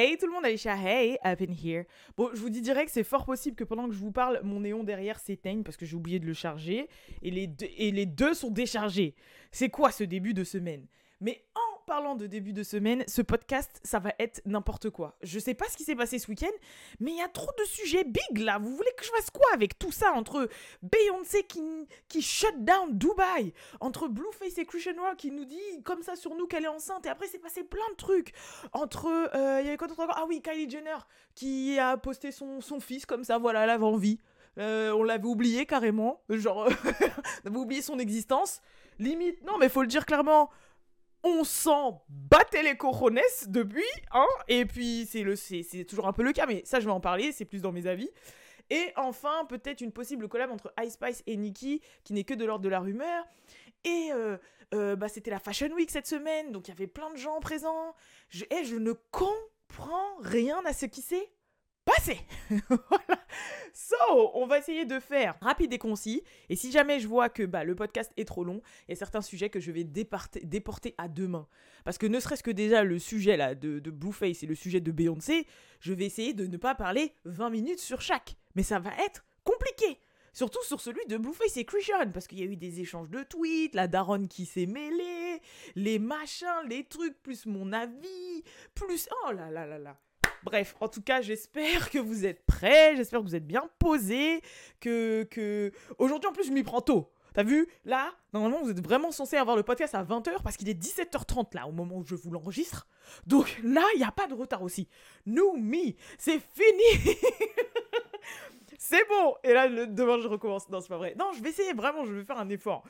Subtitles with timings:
[0.00, 1.82] Hey tout le monde, Alicia, hey, up in here.
[2.16, 4.60] Bon, je vous dis direct, c'est fort possible que pendant que je vous parle, mon
[4.60, 6.88] néon derrière s'éteigne parce que j'ai oublié de le charger
[7.20, 9.16] et les deux, et les deux sont déchargés.
[9.50, 10.86] C'est quoi ce début de semaine?
[11.20, 11.44] Mais
[11.88, 15.16] parlant de début de semaine, ce podcast, ça va être n'importe quoi.
[15.22, 16.52] Je sais pas ce qui s'est passé ce week-end,
[17.00, 18.58] mais il y a trop de sujets big là.
[18.58, 20.50] Vous voulez que je fasse quoi avec tout ça Entre
[20.82, 21.62] Beyoncé qui,
[22.06, 26.34] qui shut down Dubaï, entre Blueface et Christian Rock qui nous dit comme ça sur
[26.34, 28.34] nous qu'elle est enceinte, et après c'est passé plein de trucs.
[28.74, 30.18] Entre, euh, il y avait quoi d'autre encore?
[30.18, 30.98] Ah oui, Kylie Jenner
[31.34, 34.20] qui a posté son, son fils comme ça, voilà, elle avait envie.
[34.58, 36.68] Euh, on l'avait oublié carrément, genre,
[37.44, 38.60] on avait oublié son existence.
[38.98, 40.50] Limite, non, mais faut le dire clairement,
[41.22, 43.82] on s'en battait les cojones depuis,
[44.12, 46.92] hein, et puis c'est le c'est toujours un peu le cas, mais ça je vais
[46.92, 48.10] en parler, c'est plus dans mes avis.
[48.70, 52.44] Et enfin, peut-être une possible collab entre Ice Spice et Nicki, qui n'est que de
[52.44, 53.26] l'ordre de la rumeur.
[53.84, 54.36] Et euh,
[54.74, 57.40] euh, bah, c'était la Fashion Week cette semaine, donc il y avait plein de gens
[57.40, 57.94] présents.
[58.28, 61.30] Je, et je ne comprends rien à ce qui s'est
[61.88, 62.20] passé.
[62.68, 63.26] voilà.
[63.72, 63.96] So,
[64.34, 66.22] on va essayer de faire rapide et concis.
[66.48, 68.96] Et si jamais je vois que bah, le podcast est trop long, il y a
[68.96, 71.46] certains sujets que je vais déporter à demain.
[71.84, 74.80] Parce que ne serait-ce que déjà le sujet là de, de Blueface et le sujet
[74.80, 75.46] de Beyoncé,
[75.80, 78.36] je vais essayer de ne pas parler 20 minutes sur chaque.
[78.54, 79.98] Mais ça va être compliqué.
[80.32, 83.22] Surtout sur celui de Blueface et Christian, parce qu'il y a eu des échanges de
[83.22, 85.40] tweets, la daronne qui s'est mêlée,
[85.74, 88.44] les machins, les trucs, plus mon avis,
[88.74, 89.08] plus...
[89.24, 89.98] Oh là là là là.
[90.48, 94.40] Bref, en tout cas, j'espère que vous êtes prêts, j'espère que vous êtes bien posés,
[94.80, 95.24] que...
[95.24, 95.70] que...
[95.98, 97.12] Aujourd'hui, en plus, je m'y prends tôt.
[97.34, 97.68] T'as vu?
[97.84, 101.54] Là, normalement, vous êtes vraiment censé avoir le podcast à 20h parce qu'il est 17h30
[101.54, 102.86] là, au moment où je vous l'enregistre.
[103.26, 104.88] Donc là, il n'y a pas de retard aussi.
[105.26, 107.18] Nous, me, c'est fini
[108.78, 110.70] C'est bon Et là, demain, je recommence.
[110.70, 111.14] Non, c'est pas vrai.
[111.18, 112.84] Non, je vais essayer, vraiment, je vais faire un effort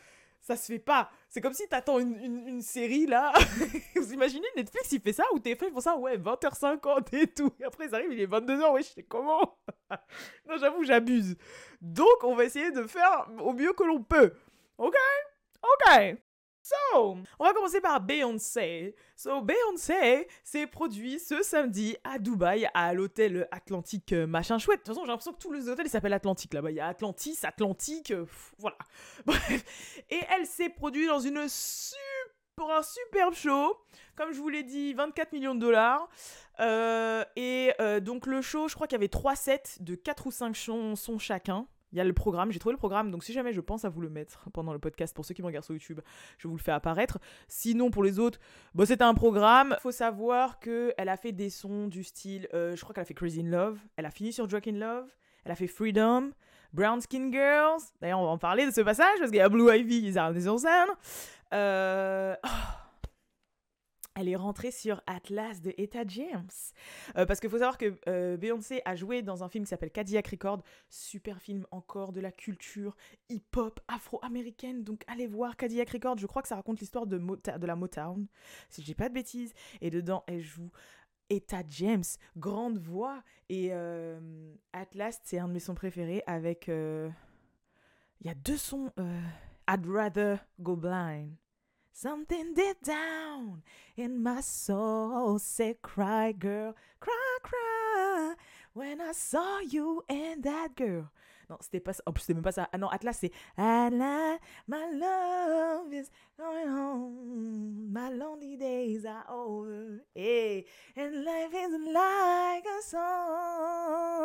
[0.49, 1.11] ça se fait pas.
[1.29, 3.35] C'est comme si t'attends une, une, série là.
[3.97, 7.53] Vous imaginez Netflix il fait ça ou TF1 pour ça Ouais, 20h50 et tout.
[7.61, 9.59] Et après, ils arrivent, il est 22h, ouais, je sais comment?
[10.49, 11.37] non, j'avoue, j'abuse.
[11.83, 14.33] Donc, on va essayer de faire au mieux que l'on peut.
[14.79, 14.97] Ok?
[15.63, 16.19] Ok
[16.69, 18.95] So, on va commencer par Beyoncé.
[19.17, 24.81] So, Beyoncé s'est produit ce samedi à Dubaï, à l'hôtel Atlantique euh, machin chouette.
[24.81, 26.71] De toute façon, j'ai l'impression que tous les hôtels s'appellent Atlantique là-bas.
[26.71, 28.27] Il y a Atlantis, Atlantique, euh,
[28.59, 28.77] voilà.
[29.25, 30.03] Bref.
[30.11, 33.75] Et elle s'est produite dans une super, un superbe show.
[34.15, 36.07] Comme je vous l'ai dit, 24 millions de dollars.
[36.61, 40.31] Euh, et donc le show, je crois qu'il y avait 3 sets de 4 ou
[40.33, 41.67] 5 chansons chacun.
[41.93, 43.89] Il y a le programme, j'ai trouvé le programme, donc si jamais je pense à
[43.89, 46.01] vous le mettre pendant le podcast, pour ceux qui me regardent sur YouTube,
[46.39, 47.19] je vous le fais apparaître.
[47.47, 48.39] Sinon, pour les autres,
[48.75, 49.77] bon, c'était un programme.
[49.81, 53.15] Faut savoir qu'elle a fait des sons du style, euh, je crois qu'elle a fait
[53.15, 55.09] Crazy in Love, elle a fini sur Drunk in Love,
[55.45, 56.31] elle a fait Freedom,
[56.73, 57.81] Brown Skin Girls.
[58.01, 60.19] D'ailleurs, on va en parler de ce passage parce qu'il y a Blue Ivy, ils
[60.19, 60.89] arrivent sur scène.
[61.53, 62.35] Euh...
[62.45, 62.88] Oh
[64.19, 66.51] elle est rentrée sur Atlas de Etta James.
[67.17, 69.93] Euh, parce qu'il faut savoir que euh, Beyoncé a joué dans un film qui s'appelle
[69.93, 70.63] Cadillac Record.
[70.91, 72.97] Super film encore de la culture
[73.29, 74.83] hip-hop afro-américaine.
[74.83, 76.19] Donc allez voir Cadillac Record.
[76.19, 78.27] Je crois que ça raconte l'histoire de, de la Motown,
[78.69, 79.53] si je dis pas de bêtises.
[79.81, 80.71] Et dedans, elle joue
[81.31, 82.05] Etta James,
[82.37, 83.23] grande voix.
[83.49, 84.19] Et euh,
[84.73, 86.67] Atlas, c'est un de mes sons préférés avec...
[86.67, 88.91] Il y a deux sons.
[89.71, 91.37] I'd rather go blind.
[92.01, 93.65] Something deep down
[93.97, 98.35] in my soul said, Cry, girl, cry, cry.
[98.73, 101.11] When I saw you and that girl.
[101.51, 102.05] Non, c'était pas ça.
[102.07, 102.69] En plus, c'était même pas ça.
[102.73, 104.39] Ah non, Atlas, c'est Atlas,
[104.69, 107.91] my love is going home.
[107.91, 110.05] My lonely days are over.
[110.15, 110.67] Hey,
[110.97, 114.21] and life is like a song.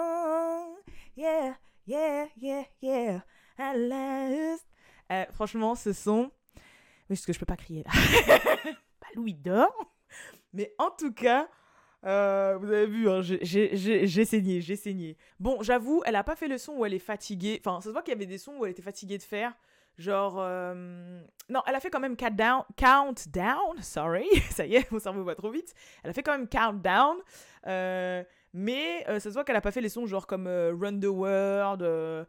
[1.15, 1.55] Yeah,
[1.87, 3.23] yeah, yeah, yeah.
[3.57, 4.63] Atlas.
[5.11, 6.29] Euh, franchement, ce son
[7.21, 7.91] parce que je peux pas crier là.
[9.01, 9.93] bah, Louis dort.
[10.53, 11.49] Mais en tout cas,
[12.05, 15.17] euh, vous avez vu, hein, j'ai saigné, j'ai saigné.
[15.39, 17.61] Bon, j'avoue, elle a pas fait le son où elle est fatiguée.
[17.63, 19.53] Enfin, ça se voit qu'il y avait des sons où elle était fatiguée de faire.
[19.97, 22.63] Genre, euh, non, elle a fait quand même countdown,
[23.81, 25.73] sorry, ça y est, mon cerveau va trop vite.
[26.03, 27.17] Elle a fait quand même countdown,
[27.67, 28.23] euh,
[28.53, 32.27] mais ça se voit qu'elle a pas fait les sons genre comme Run the World,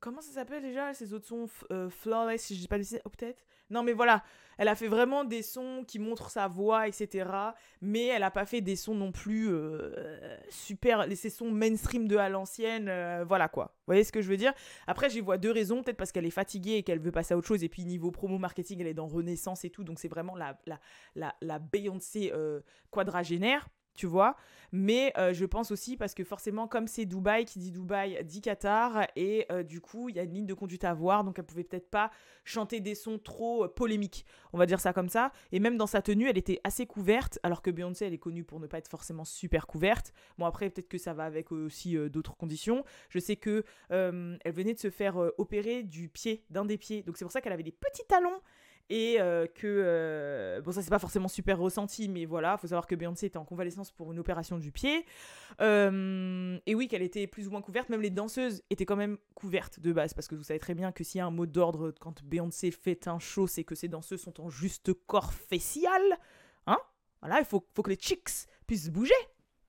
[0.00, 3.08] comment ça s'appelle déjà ces autres sons euh, Flawless, si je dis pas le oh,
[3.08, 3.44] peut-être?
[3.70, 4.22] Non, mais voilà,
[4.58, 7.28] elle a fait vraiment des sons qui montrent sa voix, etc.
[7.80, 12.16] Mais elle a pas fait des sons non plus euh, super, ces sons mainstream de
[12.16, 13.74] à l'ancienne, euh, voilà quoi.
[13.78, 14.52] Vous voyez ce que je veux dire?
[14.86, 17.36] Après, j'y vois deux raisons, peut-être parce qu'elle est fatiguée et qu'elle veut passer à
[17.36, 20.08] autre chose, et puis niveau promo marketing, elle est dans Renaissance et tout, donc c'est
[20.08, 20.78] vraiment la, la,
[21.16, 22.32] la, la Beyoncé
[22.90, 23.68] quadragénaire.
[23.96, 24.36] Tu vois.
[24.72, 28.40] Mais euh, je pense aussi parce que forcément, comme c'est Dubaï, qui dit Dubaï, dit
[28.40, 31.38] Qatar, et euh, du coup, il y a une ligne de conduite à voir, donc
[31.38, 32.10] elle pouvait peut-être pas
[32.44, 35.32] chanter des sons trop euh, polémiques, on va dire ça comme ça.
[35.52, 38.44] Et même dans sa tenue, elle était assez couverte, alors que Beyoncé, elle est connue
[38.44, 40.12] pour ne pas être forcément super couverte.
[40.38, 42.84] Bon, après, peut-être que ça va avec aussi d'autres conditions.
[43.08, 47.16] Je sais que elle venait de se faire opérer du pied, d'un des pieds, donc
[47.16, 48.40] c'est pour ça qu'elle avait des petits talons
[48.88, 52.86] et euh, que euh, bon ça c'est pas forcément super ressenti mais voilà faut savoir
[52.86, 55.04] que Beyoncé était en convalescence pour une opération du pied.
[55.60, 57.88] Euh, et oui qu'elle était plus ou moins couverte.
[57.88, 60.92] Même les danseuses étaient quand même couvertes de base parce que vous savez très bien
[60.92, 63.88] que s'il y a un mot d'ordre quand Beyoncé fait un show c'est que ses
[63.88, 66.02] danseuses sont en juste corps facial
[66.66, 66.78] hein.
[67.22, 69.14] Voilà il faut, faut que les chicks puissent bouger.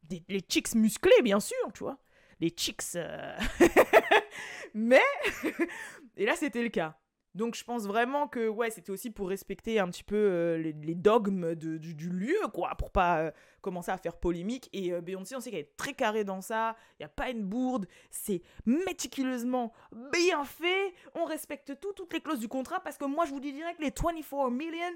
[0.10, 1.98] Les chicks musclés bien sûr tu vois.
[2.40, 2.84] Les chicks
[4.76, 5.02] mais
[6.18, 7.00] et là c'était le cas
[7.38, 10.96] donc je pense vraiment que ouais, c'était aussi pour respecter un petit peu euh, les,
[10.96, 13.32] dogmes de, du, lieu, quoi, pour pas euh,
[13.62, 14.70] commencer à faire polémique.
[14.74, 17.30] Et euh, Beyoncé, on sait qu'elle est très carrée dans ça, il n'y a pas
[17.30, 19.72] une bourde, c'est méticuleusement
[20.12, 23.40] bien fait, on respecte tout, toutes les clauses du contrat, parce que moi je vous
[23.40, 24.94] dis direct, les 24 million,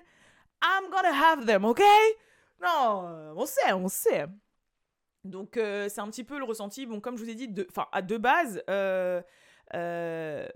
[0.63, 1.81] I'm gonna have them, ok?
[2.59, 4.25] Non, on sait, on sait.
[5.23, 7.53] Donc c'est un petit peu le ressenti, bon comme je vous ai dit,
[7.91, 8.63] à deux bases,
[9.75, 10.47] euh,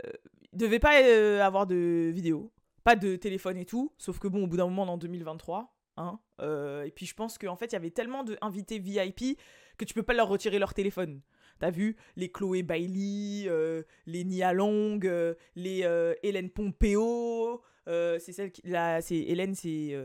[0.56, 2.52] devait pas euh, avoir de vidéo,
[2.84, 6.20] pas de téléphone et tout, sauf que bon, au bout d'un moment, en 2023, hein,
[6.42, 9.40] euh, et puis je pense qu'en fait, il y avait tellement d'invités VIP
[9.78, 11.22] que tu peux pas leur retirer leur téléphone.
[11.60, 15.00] T'as vu les Chloé Bailey, euh, les Nia Long,
[15.56, 18.62] les Hélène Pompeo, c'est celle qui.
[18.68, 19.98] Là, c'est Hélène, c'est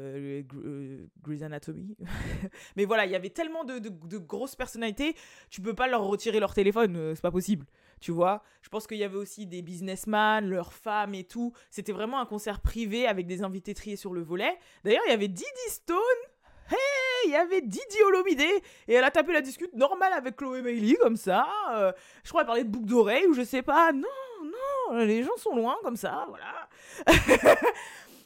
[1.23, 1.97] Grey's Anatomy.
[2.77, 5.17] Mais voilà, il y avait tellement de, de, de, grosses personnalités,
[5.51, 7.67] tu peux pas leur retirer leur téléphone, c'est pas possible
[8.01, 8.43] tu vois.
[8.63, 11.53] Je pense qu'il y avait aussi des businessmen, leurs femmes et tout.
[11.71, 14.59] C'était vraiment un concert privé avec des invités triés sur le volet.
[14.85, 15.99] D'ailleurs, il y avait Didi Stone.
[16.71, 16.77] Hey,
[17.27, 20.95] il y avait Didi Olomide et elle a tapé la discute normale avec Chloé Bailey
[20.97, 21.47] comme ça.
[21.73, 21.93] Euh,
[22.23, 23.93] je crois qu'elle parlait de boucle d'oreille ou je sais pas.
[23.93, 24.09] Non,
[24.43, 26.69] non, les gens sont loin comme ça, voilà.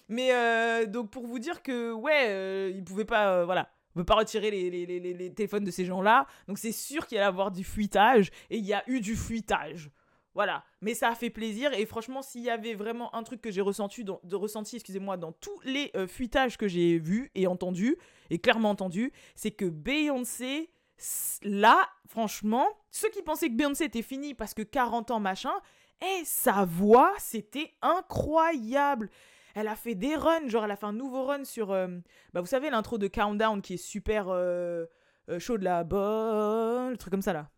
[0.08, 4.04] Mais euh, donc pour vous dire que ouais, euh, ils pouvaient pas, voilà, on peut
[4.04, 6.26] pas retirer les, les, les, téléphones de ces gens-là.
[6.48, 8.30] Donc c'est sûr qu'il y allait avoir du fuitage.
[8.50, 9.90] Et il y a eu du fuitage.
[10.34, 10.64] Voilà.
[10.80, 11.72] Mais ça a fait plaisir.
[11.72, 15.32] Et franchement, s'il y avait vraiment un truc que j'ai ressenti, dans, ressenti excusez-moi, dans
[15.32, 17.96] tous les euh, fuitages que j'ai vus et entendus,
[18.30, 20.70] et clairement entendus, c'est que Beyoncé,
[21.42, 25.54] là, franchement, ceux qui pensaient que Beyoncé était fini parce que 40 ans, machin,
[26.02, 29.10] et eh, sa voix, c'était incroyable.
[29.54, 31.86] Elle a fait des runs, genre elle a fait un nouveau run sur, euh,
[32.32, 34.86] bah vous savez l'intro de Countdown qui est super euh,
[35.30, 37.48] euh, chaud de la bonne, le truc comme ça là.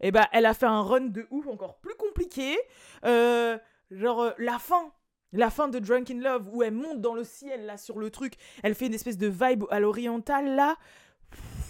[0.00, 2.58] Et bah elle a fait un run de ouf encore plus compliqué,
[3.04, 4.92] genre la fin,
[5.32, 8.10] la fin de Drunk in Love où elle monte dans le ciel là sur le
[8.10, 8.34] truc,
[8.64, 10.76] elle fait une espèce de vibe à l'oriental là.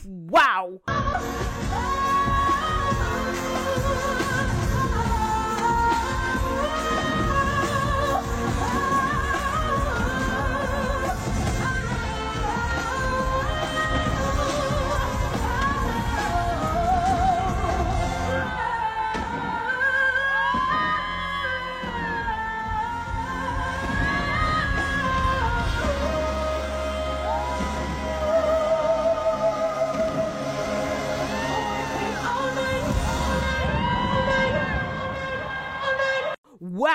[0.07, 0.81] Waouh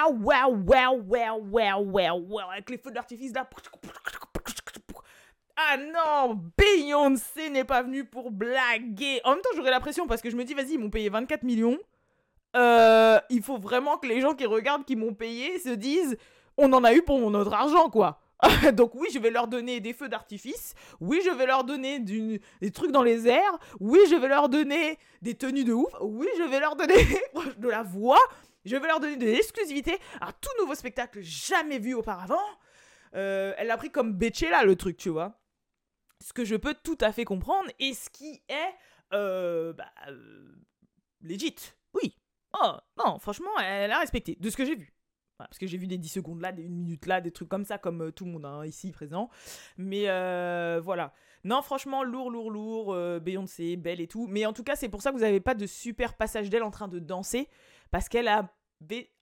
[0.07, 3.47] waouh, waouh, waouh, waouh, waouh, waouh, waouh, avec les feux d'artifice là.
[5.57, 9.19] Ah non, Beyoncé n'est pas venue pour blaguer.
[9.25, 11.09] En même temps, j'aurais la pression parce que je me dis, vas-y, ils m'ont payé
[11.09, 11.77] 24 millions.
[12.55, 16.17] Euh, il faut vraiment que les gens qui regardent, qui m'ont payé, se disent,
[16.57, 18.21] on en a eu pour notre argent, quoi.
[18.73, 20.73] Donc oui, je vais leur donner des feux d'artifice.
[21.01, 23.59] Oui, je vais leur donner des trucs dans les airs.
[23.79, 25.91] Oui, je vais leur donner des tenues de ouf.
[26.01, 27.05] Oui, je vais leur donner
[27.57, 28.19] de la voix.
[28.69, 32.37] Je vais leur donner de l'exclusivité, un tout nouveau spectacle jamais vu auparavant.
[33.15, 34.19] Euh, elle a pris comme
[34.51, 35.41] là le truc, tu vois.
[36.23, 38.73] Ce que je peux tout à fait comprendre et ce qui est
[39.13, 40.53] euh, bah, euh.
[41.95, 42.15] Oui.
[42.61, 42.73] Oh,
[43.03, 44.93] non, franchement, elle a respecté de ce que j'ai vu.
[45.39, 47.65] parce que j'ai vu des 10 secondes là, des 1 minute là, des trucs comme
[47.65, 49.31] ça, comme euh, tout le monde hein, ici présent.
[49.77, 50.03] Mais
[50.79, 51.11] voilà.
[51.43, 53.19] Non, franchement, lourd, lourd, lourd.
[53.19, 54.27] Beyoncé, belle et tout.
[54.27, 56.61] Mais en tout cas, c'est pour ça que vous n'avez pas de super passage d'elle
[56.61, 57.49] en train de danser
[57.89, 58.47] parce qu'elle avait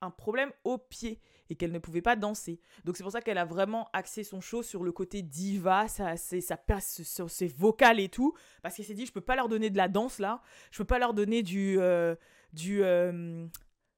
[0.02, 2.60] un problème au pied et qu'elle ne pouvait pas danser.
[2.84, 6.18] Donc c'est pour ça qu'elle a vraiment axé son show sur le côté diva, ça,
[6.18, 9.50] ça passe sur ses vocales et tout, parce qu'elle s'est dit je peux pas leur
[9.50, 12.16] donner de la danse là, je peux pas leur donner du euh,
[12.54, 13.48] du euh,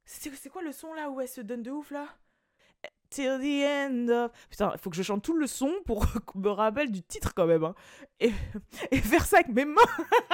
[0.05, 2.07] c'est quoi le son là où elle se donne de ouf là?
[3.09, 4.31] Till the end of.
[4.49, 7.63] Putain, faut que je chante tout le son pour me rappelle du titre quand même.
[7.63, 7.73] hein.
[8.19, 8.31] Et,
[8.91, 9.81] et faire ça avec mes mains.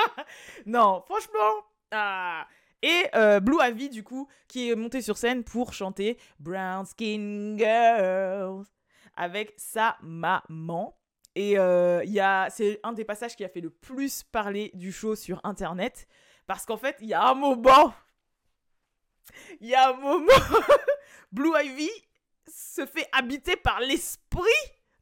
[0.66, 1.64] non, franchement.
[1.92, 2.46] Ah.
[2.82, 7.56] Et euh, Blue Ivy, du coup, qui est montée sur scène pour chanter Brown Skin
[7.58, 8.66] Girls
[9.16, 10.98] avec sa maman.
[11.36, 12.04] Et euh,
[12.50, 16.08] c'est un des passages qui a fait le plus parler du show sur Internet.
[16.48, 17.94] Parce qu'en fait, il y a un moment.
[19.60, 20.28] Il y a un moment.
[21.32, 21.90] Blue Ivy
[22.48, 24.42] se fait habiter par l'esprit.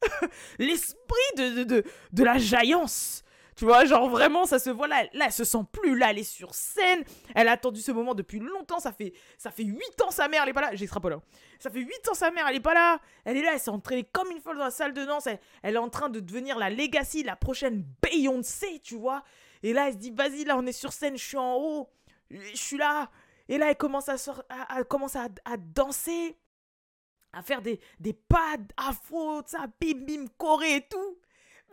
[0.57, 3.22] l'esprit de, de, de, de la jaillance.
[3.55, 5.03] Tu vois, genre vraiment, ça se voit là.
[5.13, 5.95] Là, elle se sent plus.
[5.97, 7.03] Là, elle est sur scène.
[7.35, 8.79] Elle a attendu ce moment depuis longtemps.
[8.79, 10.75] Ça fait, ça fait 8 ans sa mère, elle est pas là.
[10.75, 11.13] J'extrapole.
[11.13, 11.21] hein.
[11.59, 12.99] Ça fait 8 ans sa mère, elle est pas là.
[13.25, 15.27] Elle est là, elle s'est entraînée comme une folle dans la salle de danse.
[15.61, 19.23] Elle, est en train de devenir la Legacy, la prochaine Beyoncé, tu vois.
[19.61, 21.89] Et là, elle se dit, vas-y, là, on est sur scène, je suis en haut.
[22.31, 23.09] Je suis là.
[23.47, 26.37] Et là, elle commence à, sor- à, commence à, à danser.
[27.31, 31.17] À faire des, des pas afro, ça, bim, bim, corée et tout.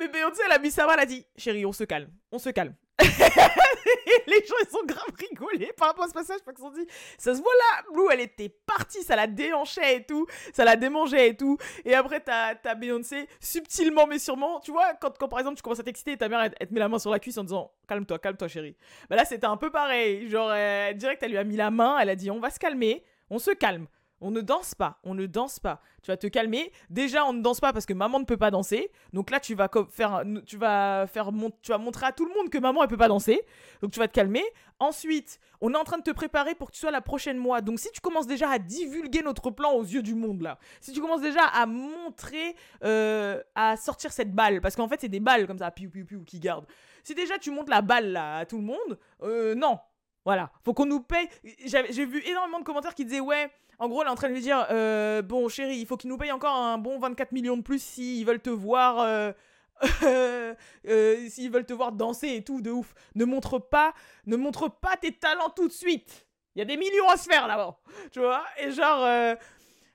[0.00, 2.38] Mais Beyoncé, elle a mis sa main, elle a dit Chérie, on se calme, on
[2.38, 2.74] se calme.
[3.00, 6.76] les gens, ils sont grave rigolés par rapport à ce passage parce qu'ils se sont
[6.76, 6.86] dit
[7.18, 10.76] Ça se voit là, Blue, elle était partie, ça la déhanchait et tout, ça la
[10.76, 11.58] démangeait et tout.
[11.84, 15.62] Et après, t'as as Beyoncé, subtilement mais sûrement, tu vois, quand, quand par exemple tu
[15.62, 17.36] commences à t'exciter et ta mère, elle, elle te met la main sur la cuisse
[17.36, 18.76] en disant Calme-toi, calme-toi, chérie.
[19.10, 20.30] Bah là, c'était un peu pareil.
[20.30, 22.58] Genre, euh, direct, elle lui a mis la main, elle a dit On va se
[22.58, 23.86] calmer, on se calme.
[24.20, 25.80] On ne danse pas, on ne danse pas.
[26.02, 26.72] Tu vas te calmer.
[26.90, 28.90] Déjà, on ne danse pas parce que maman ne peut pas danser.
[29.12, 31.30] Donc là, tu vas faire, tu vas faire,
[31.62, 33.40] tu montrer à tout le monde que maman elle peut pas danser.
[33.82, 34.44] Donc tu vas te calmer.
[34.78, 37.60] Ensuite, on est en train de te préparer pour que tu sois la prochaine moi.
[37.60, 40.92] Donc si tu commences déjà à divulguer notre plan aux yeux du monde là, si
[40.92, 45.20] tu commences déjà à montrer, euh, à sortir cette balle, parce qu'en fait c'est des
[45.20, 46.66] balles comme ça, piou piou piou qui gardent.
[47.04, 49.78] Si déjà tu montes la balle à tout le monde, euh, non.
[50.24, 51.28] Voilà, faut qu'on nous paye.
[51.64, 54.34] J'ai vu énormément de commentaires qui disaient ouais, en gros, elle est en train de
[54.34, 57.56] lui dire euh, Bon, chérie, il faut qu'ils nous payent encore un bon 24 millions
[57.56, 59.00] de plus s'ils veulent te voir.
[59.00, 59.32] euh,
[60.04, 62.94] euh, s'ils veulent te voir danser et tout, de ouf.
[63.14, 63.94] Ne montre pas,
[64.26, 66.26] ne montre pas tes talents tout de suite.
[66.54, 67.78] Il y a des millions à se faire là-bas.
[68.12, 68.44] Tu vois?
[68.58, 69.04] Et genre.
[69.04, 69.34] euh,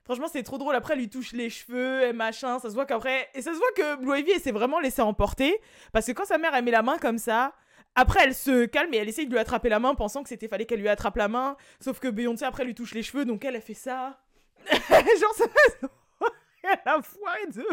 [0.04, 0.76] Franchement, c'est trop drôle.
[0.76, 2.60] Après, elle lui touche les cheveux et machin.
[2.60, 3.28] Ça se voit qu'après.
[3.34, 5.60] Et ça se voit que Blue Ivy, s'est vraiment laissée emporter.
[5.92, 7.52] Parce que quand sa mère, elle met la main comme ça.
[7.98, 10.48] Après, elle se calme et elle essaye de lui attraper la main, pensant que c'était
[10.48, 11.56] fallait qu'elle lui attrape la main.
[11.80, 14.20] Sauf que Beyoncé, après, lui touche les cheveux, donc elle, elle fait ça.
[14.70, 15.46] Genre, ça
[16.62, 17.66] Elle a foiré de.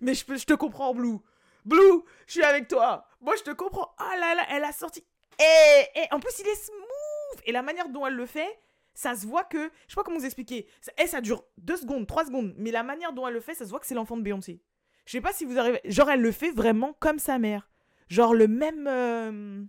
[0.00, 1.18] Mais je, te comprends, Blue.
[1.64, 3.06] Blue, je suis avec toi.
[3.20, 3.94] Moi, je te comprends.
[3.98, 5.04] Ah là là, elle a sorti.
[5.38, 7.42] Et, et en plus, il est smooth.
[7.44, 8.58] Et la manière dont elle le fait,
[8.94, 9.70] ça se voit que.
[9.86, 10.66] Je sais pas comment vous expliquer.
[10.80, 12.54] Ça, et ça dure deux secondes, trois secondes.
[12.56, 14.62] Mais la manière dont elle le fait, ça se voit que c'est l'enfant de Beyoncé.
[15.04, 15.80] Je sais pas si vous arrivez.
[15.84, 17.68] Genre, elle le fait vraiment comme sa mère.
[18.12, 18.86] Genre, le même.
[18.86, 19.62] euh,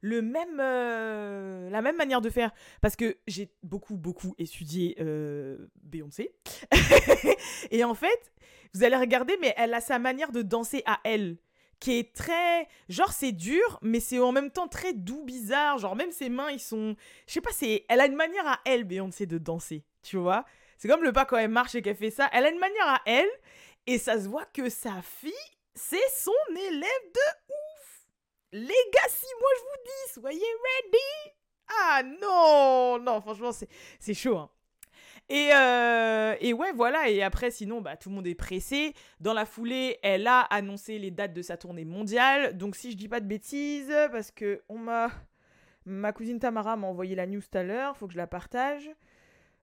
[0.00, 0.60] Le même.
[0.60, 2.52] euh, La même manière de faire.
[2.80, 6.32] Parce que j'ai beaucoup, beaucoup étudié euh, Beyoncé.
[7.72, 8.32] Et en fait,
[8.72, 11.38] vous allez regarder, mais elle a sa manière de danser à elle.
[11.80, 12.66] Qui est très.
[12.88, 15.78] Genre, c'est dur, mais c'est en même temps très doux, bizarre.
[15.78, 16.94] Genre, même ses mains, ils sont.
[17.26, 17.84] Je sais pas, c'est.
[17.88, 19.84] Elle a une manière à elle, Beyoncé, de danser.
[20.02, 20.44] Tu vois
[20.76, 22.28] C'est comme le pas quand elle marche et qu'elle fait ça.
[22.32, 23.28] Elle a une manière à elle.
[23.88, 25.32] Et ça se voit que sa fille,
[25.78, 26.82] c'est son élève
[27.14, 28.06] de ouf.
[28.52, 31.34] Legacy, moi je vous dis, soyez ready.
[31.68, 33.68] Ah non, non, franchement, c'est,
[33.98, 34.36] c'est chaud.
[34.38, 34.50] hein.
[35.28, 37.10] Et, euh, et ouais, voilà.
[37.10, 38.94] Et après, sinon, bah, tout le monde est pressé.
[39.20, 42.56] Dans la foulée, elle a annoncé les dates de sa tournée mondiale.
[42.56, 45.10] Donc, si je dis pas de bêtises, parce que on m'a.
[45.84, 48.90] Ma cousine Tamara m'a envoyé la news tout à l'heure, faut que je la partage.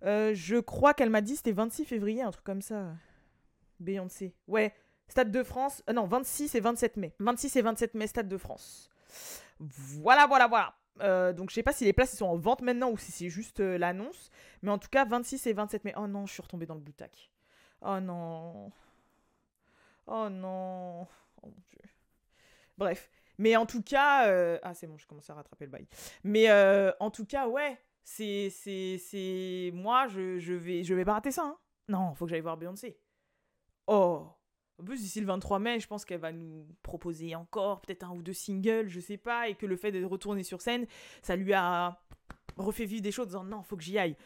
[0.03, 2.93] Euh, je crois qu'elle m'a dit c'était 26 février, un truc comme ça.
[3.79, 4.33] Beyoncé.
[4.47, 4.73] Ouais,
[5.07, 5.83] Stade de France.
[5.89, 7.13] euh, non, 26 et 27 mai.
[7.19, 8.89] 26 et 27 mai, Stade de France.
[9.59, 10.75] Voilà, voilà, voilà.
[11.01, 13.29] Euh, donc je sais pas si les places sont en vente maintenant ou si c'est
[13.29, 14.29] juste euh, l'annonce.
[14.61, 15.93] Mais en tout cas, 26 et 27 mai.
[15.97, 17.31] Oh non, je suis retombée dans le boutac.
[17.81, 18.71] Oh non.
[20.07, 21.01] Oh non.
[21.43, 21.81] Oh mon dieu.
[22.77, 23.09] Bref.
[23.37, 24.27] Mais en tout cas.
[24.27, 25.87] euh, Ah, c'est bon, je commence à rattraper le bail.
[26.23, 26.49] Mais
[26.99, 27.77] en tout cas, ouais.
[28.07, 29.71] C'est, c'est...
[29.73, 31.43] Moi, je, je, vais, je vais pas rater ça.
[31.43, 31.57] Hein.
[31.89, 32.99] Non, faut que j'aille voir Beyoncé.
[33.87, 34.27] Oh.
[34.79, 38.13] En plus, d'ici le 23 mai, je pense qu'elle va nous proposer encore peut-être un
[38.13, 40.85] ou deux singles, je sais pas, et que le fait de retourner sur scène,
[41.21, 41.97] ça lui a
[42.57, 44.17] refait vivre des choses en disant non, faut que j'y aille.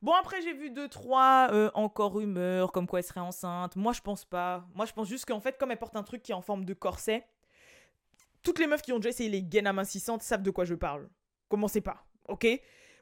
[0.00, 3.74] Bon, après, j'ai vu deux, trois euh, encore rumeurs, comme quoi elle serait enceinte.
[3.76, 4.64] Moi, je pense pas.
[4.74, 6.64] Moi, je pense juste qu'en fait, comme elle porte un truc qui est en forme
[6.64, 7.26] de corset,
[8.42, 11.08] toutes les meufs qui ont déjà essayé les gaines amincissantes savent de quoi je parle.
[11.48, 12.46] Commencez pas, ok?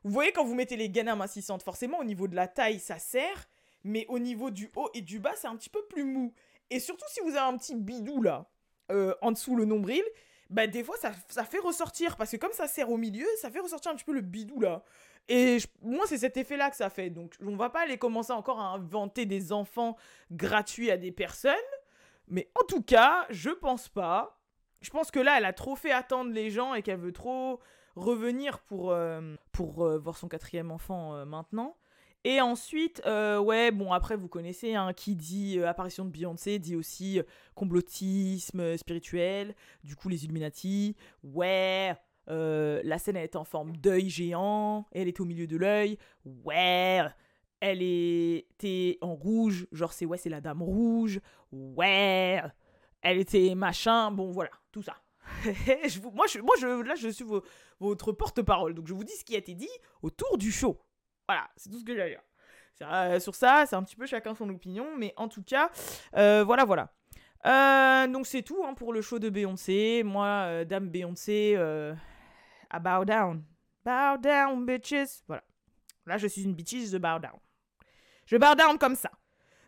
[0.04, 2.98] Vous voyez, quand vous mettez les gaines amincissantes, forcément, au niveau de la taille, ça
[2.98, 3.46] sert,
[3.84, 6.32] mais au niveau du haut et du bas, c'est un petit peu plus mou.
[6.70, 8.50] Et surtout si vous avez un petit bidou là,
[8.90, 10.02] euh, en dessous le nombril,
[10.50, 13.50] bah des fois ça, ça fait ressortir, parce que comme ça serre au milieu, ça
[13.50, 14.82] fait ressortir un petit peu le bidou là.
[15.28, 17.11] Et moi, c'est cet effet-là que ça fait.
[17.11, 19.96] Donc, on va pas aller commencer encore à inventer des enfants
[20.30, 21.54] gratuits à des personnes.
[22.28, 24.40] Mais en tout cas, je pense pas.
[24.82, 27.58] Je pense que là, elle a trop fait attendre les gens et qu'elle veut trop
[27.96, 31.76] revenir pour, euh, pour euh, voir son quatrième enfant maintenant.
[32.28, 37.21] Et ensuite, ouais, bon, après, vous connaissez, hein, qui dit apparition de Beyoncé, dit aussi
[37.54, 39.54] complotisme spirituel,
[39.85, 40.97] du coup, les Illuminati.
[41.23, 41.95] Ouais,
[42.26, 45.99] la scène, elle est en forme d'œil géant, elle est au milieu de l'œil.
[46.25, 47.04] Ouais,
[47.61, 51.21] elle était en rouge, genre, c'est ouais, c'est la dame rouge.
[51.52, 52.42] Ouais,
[53.02, 54.97] elle était machin, bon, voilà, tout ça.
[55.45, 57.25] je moi, je, moi je, là, je suis
[57.78, 58.75] votre porte-parole.
[58.75, 59.71] Donc, je vous dis ce qui a été dit
[60.02, 60.76] autour du show.
[61.28, 62.21] Voilà, c'est tout ce que j'ai à dire.
[62.83, 65.71] Euh, sur ça, c'est un petit peu chacun son opinion, mais en tout cas,
[66.16, 66.92] euh, voilà, voilà.
[67.47, 70.02] Euh, donc, c'est tout hein, pour le show de Beyoncé.
[70.04, 71.56] Moi, Dame Beyoncé,
[72.71, 73.42] à bow down.
[73.85, 75.23] Bow down, bitches.
[75.26, 75.42] Voilà.
[76.06, 77.38] Là, je suis une bitches, je bow down.
[78.26, 79.11] Je bow down comme ça.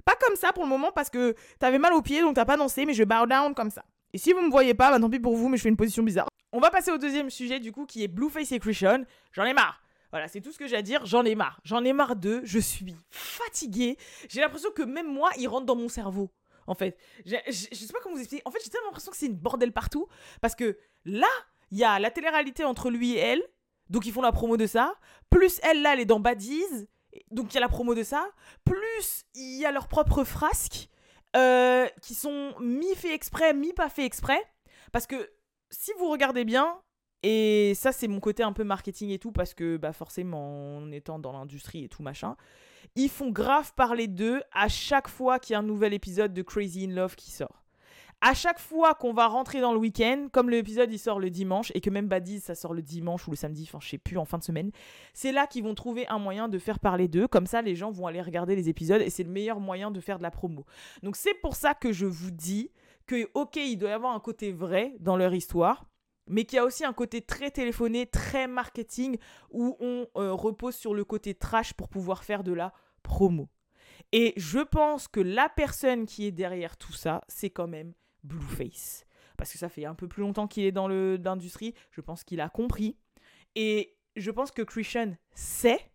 [0.04, 2.56] Pas comme ça pour le moment parce que t'avais mal aux pieds donc t'as pas
[2.56, 3.84] dansé, mais je bow down comme ça.
[4.12, 5.76] Et si vous me voyez pas, bah tant pis pour vous, mais je fais une
[5.76, 6.28] position bizarre.
[6.50, 9.04] On va passer au deuxième sujet du coup qui est Blueface et Christian.
[9.32, 9.82] J'en ai marre.
[10.10, 11.04] Voilà, c'est tout ce que j'ai à dire.
[11.04, 11.60] J'en ai marre.
[11.64, 12.40] J'en ai marre d'eux.
[12.44, 13.96] Je suis fatiguée.
[14.28, 16.30] J'ai l'impression que même moi, ils rentrent dans mon cerveau.
[16.66, 18.42] En fait, je, sais pas comment vous expliquer.
[18.44, 20.06] En fait, j'ai tellement l'impression que c'est une bordel partout.
[20.40, 21.28] Parce que là,
[21.70, 23.42] il y a la télé-réalité entre lui et elle.
[23.90, 24.94] Donc, ils font la promo de ça.
[25.30, 26.88] Plus elle, là, elle est dans Badies.
[27.30, 28.28] Donc, il y a la promo de ça.
[28.64, 30.88] Plus, il y a leurs propres frasques.
[31.36, 34.42] Euh, qui sont mi-fait exprès, mi-pas fait exprès.
[34.92, 35.30] Parce que
[35.70, 36.80] si vous regardez bien,
[37.22, 40.90] et ça c'est mon côté un peu marketing et tout, parce que bah, forcément en
[40.92, 42.36] étant dans l'industrie et tout machin,
[42.96, 46.42] ils font grave parler d'eux à chaque fois qu'il y a un nouvel épisode de
[46.42, 47.64] Crazy in Love qui sort
[48.20, 51.70] à chaque fois qu'on va rentrer dans le week-end, comme l'épisode il sort le dimanche
[51.74, 54.18] et que même Badis ça sort le dimanche ou le samedi, enfin je sais plus,
[54.18, 54.70] en fin de semaine,
[55.14, 57.28] c'est là qu'ils vont trouver un moyen de faire parler d'eux.
[57.28, 60.00] Comme ça, les gens vont aller regarder les épisodes et c'est le meilleur moyen de
[60.00, 60.64] faire de la promo.
[61.02, 62.70] Donc c'est pour ça que je vous dis
[63.06, 65.86] que, ok, il doit y avoir un côté vrai dans leur histoire,
[66.28, 69.18] mais qu'il y a aussi un côté très téléphoné, très marketing,
[69.50, 73.48] où on euh, repose sur le côté trash pour pouvoir faire de la promo.
[74.12, 77.92] Et je pense que la personne qui est derrière tout ça, c'est quand même
[78.24, 79.04] Blueface.
[79.36, 81.74] Parce que ça fait un peu plus longtemps qu'il est dans l'industrie.
[81.90, 82.96] Je pense qu'il a compris.
[83.54, 85.92] Et je pense que Christian sait,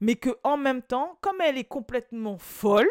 [0.00, 2.88] mais que en même temps, comme elle est complètement folle,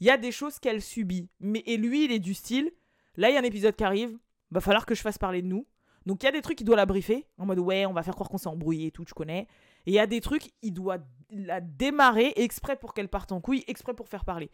[0.00, 1.28] il y a des choses qu'elle subit.
[1.40, 2.72] Mais, et lui, il est du style,
[3.16, 4.16] là, il y a un épisode qui arrive,
[4.50, 5.66] va falloir que je fasse parler de nous.
[6.08, 8.02] Donc il y a des trucs, il doit la briefer, en mode ouais, on va
[8.02, 9.46] faire croire qu'on s'est embrouillé et tout, tu connais.
[9.84, 10.96] Et il y a des trucs, il doit
[11.30, 14.50] la démarrer exprès pour qu'elle parte en couille, exprès pour faire parler.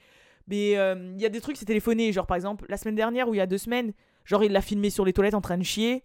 [0.49, 2.13] Mais euh, il y a des trucs, c'est téléphoné.
[2.13, 3.93] Genre, par exemple, la semaine dernière ou il y a deux semaines,
[4.25, 6.03] genre, il l'a filmé sur les toilettes en train de chier.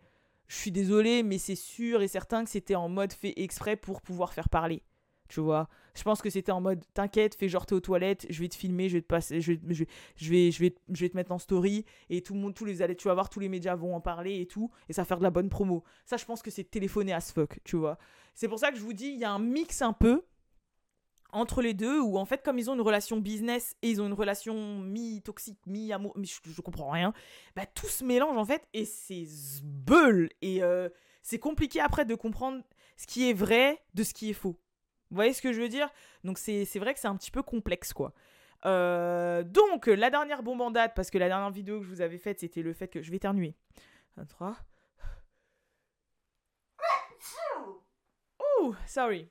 [0.48, 4.04] Je suis désolé, mais c'est sûr et certain que c'était en mode fait exprès pour
[4.04, 4.84] pouvoir faire parler.
[5.30, 8.42] Tu vois Je pense que c'était en mode t'inquiète, fais genre t'es aux toilettes, je
[8.42, 9.84] vais te filmer, je vais te passer, je vais, je,
[10.30, 12.96] vais, je vais, je vais te mettre en story et tout le monde, tous les
[12.96, 15.20] tu vas voir, tous les médias vont en parler et tout, et ça va faire
[15.20, 15.84] de la bonne promo.
[16.06, 18.00] Ça, je pense que c'est téléphoné as fuck, tu vois.
[18.34, 20.24] C'est pour ça que je vous dis, il y a un mix un peu
[21.32, 24.08] entre les deux, où en fait, comme ils ont une relation business et ils ont
[24.08, 27.14] une relation mi-toxique, mi-amour, je, je, comprends rien,
[27.56, 30.30] bah tout se mélange en fait et c'est zbeul.
[30.42, 30.90] Et euh,
[31.22, 32.64] c'est compliqué après de comprendre
[32.98, 34.60] ce qui est vrai de ce qui est faux.
[35.10, 35.90] Vous voyez ce que je veux dire?
[36.24, 38.14] Donc c'est vrai que c'est un petit peu complexe quoi.
[38.66, 42.02] Euh, donc, la dernière bombe en date, parce que la dernière vidéo que je vous
[42.02, 43.56] avais faite, c'était le fait que je vais éternuer.
[44.18, 44.58] 1, 3.
[48.62, 49.30] Ouh, sorry.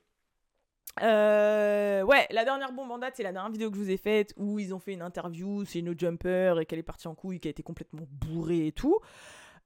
[1.01, 3.97] Euh, ouais, la dernière bombe en date, c'est la dernière vidéo que je vous ai
[3.97, 7.15] faite où ils ont fait une interview, c'est une jumper et qu'elle est partie en
[7.15, 8.99] couille, qu'elle a été complètement bourrée et tout.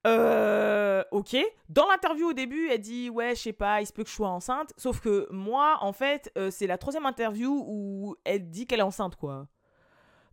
[0.06, 1.38] Euh, ok.
[1.70, 4.16] Dans l'interview au début, elle dit ouais, je sais pas, il se peut que je
[4.16, 4.74] sois enceinte.
[4.78, 8.84] Sauf que moi, en fait, euh, c'est la troisième interview où elle dit qu'elle est
[8.84, 9.48] enceinte, quoi.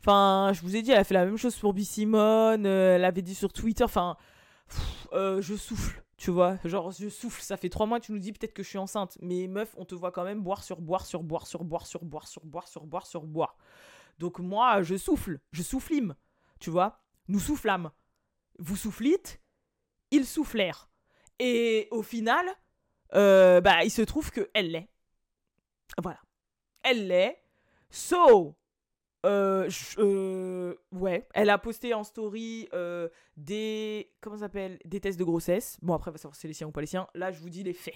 [0.00, 1.80] Enfin, je vous ai dit, elle a fait la même chose pour B.
[1.80, 3.85] Simone, euh, elle avait dit sur Twitter.
[3.85, 4.16] Enfin,
[5.12, 6.02] je souffle.
[6.20, 8.68] Tu vois, genre je souffle, ça fait trois mois, tu nous dis peut-être que je
[8.68, 9.16] suis enceinte.
[9.22, 12.04] Mais meuf, on te voit quand même boire sur boire sur boire sur boire sur
[12.04, 13.56] boire sur boire sur boire sur boire.
[14.18, 16.14] Donc moi, je souffle, je soufflime.
[16.59, 17.90] Tu vois, nous soufflâmes.
[18.59, 19.39] Vous soufflîtes,
[20.11, 20.88] ils soufflèrent.
[21.38, 22.46] Et au final,
[23.14, 24.88] euh, bah, il se trouve que elle l'est.
[26.01, 26.20] Voilà.
[26.83, 27.42] Elle l'est.
[27.90, 28.55] So,
[29.27, 29.68] euh,
[29.99, 32.68] euh, ouais, elle a posté en story
[33.37, 35.79] des comment s'appelle des tests de grossesse.
[35.83, 37.07] Bon après, on va savoir si c'est les siens ou pas les siens.
[37.14, 37.94] Là, je vous dis les faits.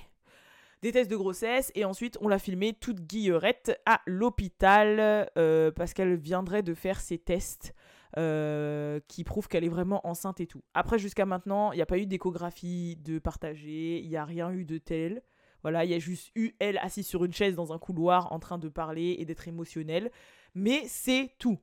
[0.82, 5.30] Des tests de grossesse et ensuite on l'a filmé toute guillerette à l'hôpital
[5.76, 7.74] parce qu'elle viendrait de faire ses tests
[8.16, 10.62] qui prouvent qu'elle est vraiment enceinte et tout.
[10.74, 14.50] Après, jusqu'à maintenant, il n'y a pas eu d'échographie de partager, il n'y a rien
[14.52, 15.22] eu de tel.
[15.62, 18.38] Voilà, il y a juste eu elle assise sur une chaise dans un couloir en
[18.38, 20.10] train de parler et d'être émotionnelle.
[20.54, 21.58] Mais c'est tout.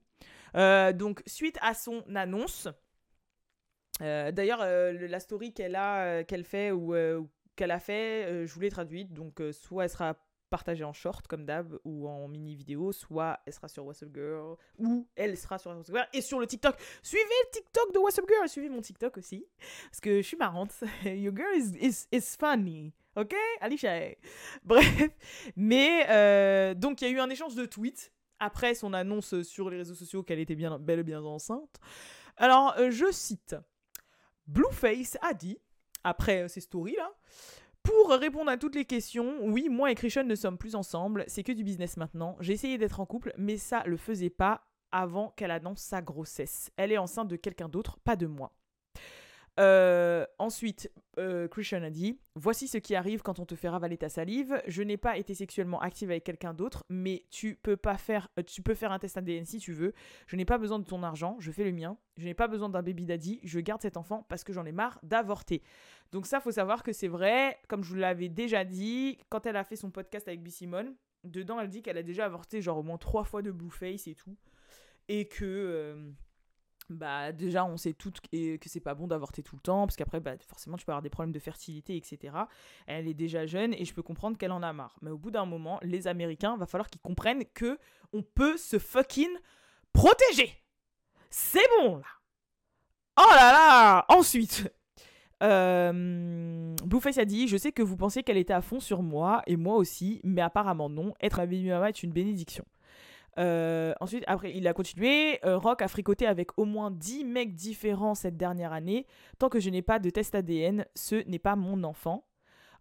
[0.55, 2.67] Euh, donc, suite à son annonce,
[4.01, 6.95] euh, d'ailleurs, euh, la story qu'elle a, qu'elle fait ou
[7.55, 9.13] qu'elle a fait, je vous l'ai traduite.
[9.13, 10.15] Donc, soit elle sera
[10.51, 14.09] partagée en short comme d'hab ou en mini vidéo, soit elle sera sur What's Up
[14.13, 16.75] Girl ou elle sera sur What's Up Girl et sur le TikTok.
[17.01, 19.47] Suivez le TikTok de What's Up Girl, suivez mon TikTok aussi
[19.89, 20.83] parce que je suis marrante.
[21.03, 22.93] Your girl is, is, is funny.
[23.15, 24.15] Ok Alicia?
[24.63, 25.09] Bref.
[25.55, 28.11] Mais donc il y a eu un échange de tweets
[28.41, 31.79] après son annonce sur les réseaux sociaux qu'elle était bien, bel et bien enceinte.
[32.37, 33.55] Alors, euh, je cite
[34.47, 35.59] Blueface a dit,
[36.03, 37.11] après euh, ces stories-là,
[37.83, 41.43] pour répondre à toutes les questions, oui, moi et Christian ne sommes plus ensemble, c'est
[41.43, 42.35] que du business maintenant.
[42.39, 46.71] J'ai essayé d'être en couple, mais ça le faisait pas avant qu'elle annonce sa grossesse.
[46.77, 48.53] Elle est enceinte de quelqu'un d'autre, pas de moi.
[49.59, 53.97] Euh, ensuite, euh, Christian a dit Voici ce qui arrive quand on te fait ravaler
[53.97, 54.61] ta salive.
[54.67, 58.43] Je n'ai pas été sexuellement active avec quelqu'un d'autre, mais tu peux pas faire, euh,
[58.43, 59.93] tu peux faire un test ADN si tu veux.
[60.27, 61.97] Je n'ai pas besoin de ton argent, je fais le mien.
[62.17, 64.71] Je n'ai pas besoin d'un baby daddy, je garde cet enfant parce que j'en ai
[64.71, 65.63] marre d'avorter.
[66.11, 67.57] Donc ça, faut savoir que c'est vrai.
[67.67, 70.49] Comme je vous l'avais déjà dit, quand elle a fait son podcast avec B.
[71.23, 74.15] Dedans, elle dit qu'elle a déjà avorté genre au moins trois fois de Blueface et
[74.15, 74.35] tout,
[75.07, 76.13] et que
[76.93, 80.19] bah déjà on sait toutes que c'est pas bon d'avorter tout le temps parce qu'après
[80.19, 82.33] bah, forcément tu peux avoir des problèmes de fertilité etc
[82.87, 85.31] elle est déjà jeune et je peux comprendre qu'elle en a marre mais au bout
[85.31, 87.77] d'un moment les américains va falloir qu'ils comprennent que
[88.13, 89.31] on peut se fucking
[89.93, 90.63] protéger
[91.29, 92.05] c'est bon là
[93.17, 94.71] oh là là ensuite
[95.43, 99.41] euh, Blueface a dit Je sais que vous pensez qu'elle était à fond sur moi,
[99.47, 101.13] et moi aussi, mais apparemment non.
[101.21, 102.63] Être un baby mama est une bénédiction.
[103.37, 105.39] Euh, ensuite, après, il a continué.
[105.45, 109.05] Euh, Rock a fricoté avec au moins 10 mecs différents cette dernière année.
[109.39, 112.25] Tant que je n'ai pas de test ADN, ce n'est pas mon enfant.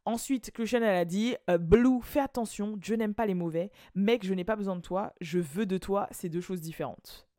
[0.07, 3.71] Ensuite, Christian, elle a dit euh, Blue, fais attention, je n'aime pas les mauvais.
[3.95, 7.30] Mec, je n'ai pas besoin de toi, je veux de toi, c'est deux choses différentes.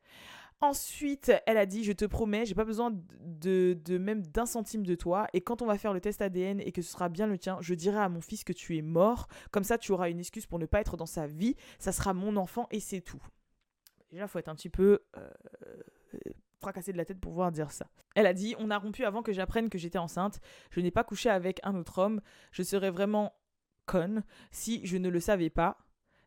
[0.61, 4.93] Ensuite, elle a dit Je te promets, j'ai pas besoin de, même d'un centime de
[4.93, 5.27] toi.
[5.33, 7.57] Et quand on va faire le test ADN et que ce sera bien le tien,
[7.61, 9.27] je dirai à mon fils que tu es mort.
[9.49, 11.55] Comme ça, tu auras une excuse pour ne pas être dans sa vie.
[11.79, 13.21] Ça sera mon enfant et c'est tout.
[14.11, 15.29] Déjà, faut être un petit peu euh,
[16.59, 17.87] fracassé de la tête pour pouvoir dire ça.
[18.15, 20.39] Elle a dit On a rompu avant que j'apprenne que j'étais enceinte.
[20.69, 22.21] Je n'ai pas couché avec un autre homme.
[22.51, 23.33] Je serais vraiment
[23.87, 25.79] conne si je ne le savais pas.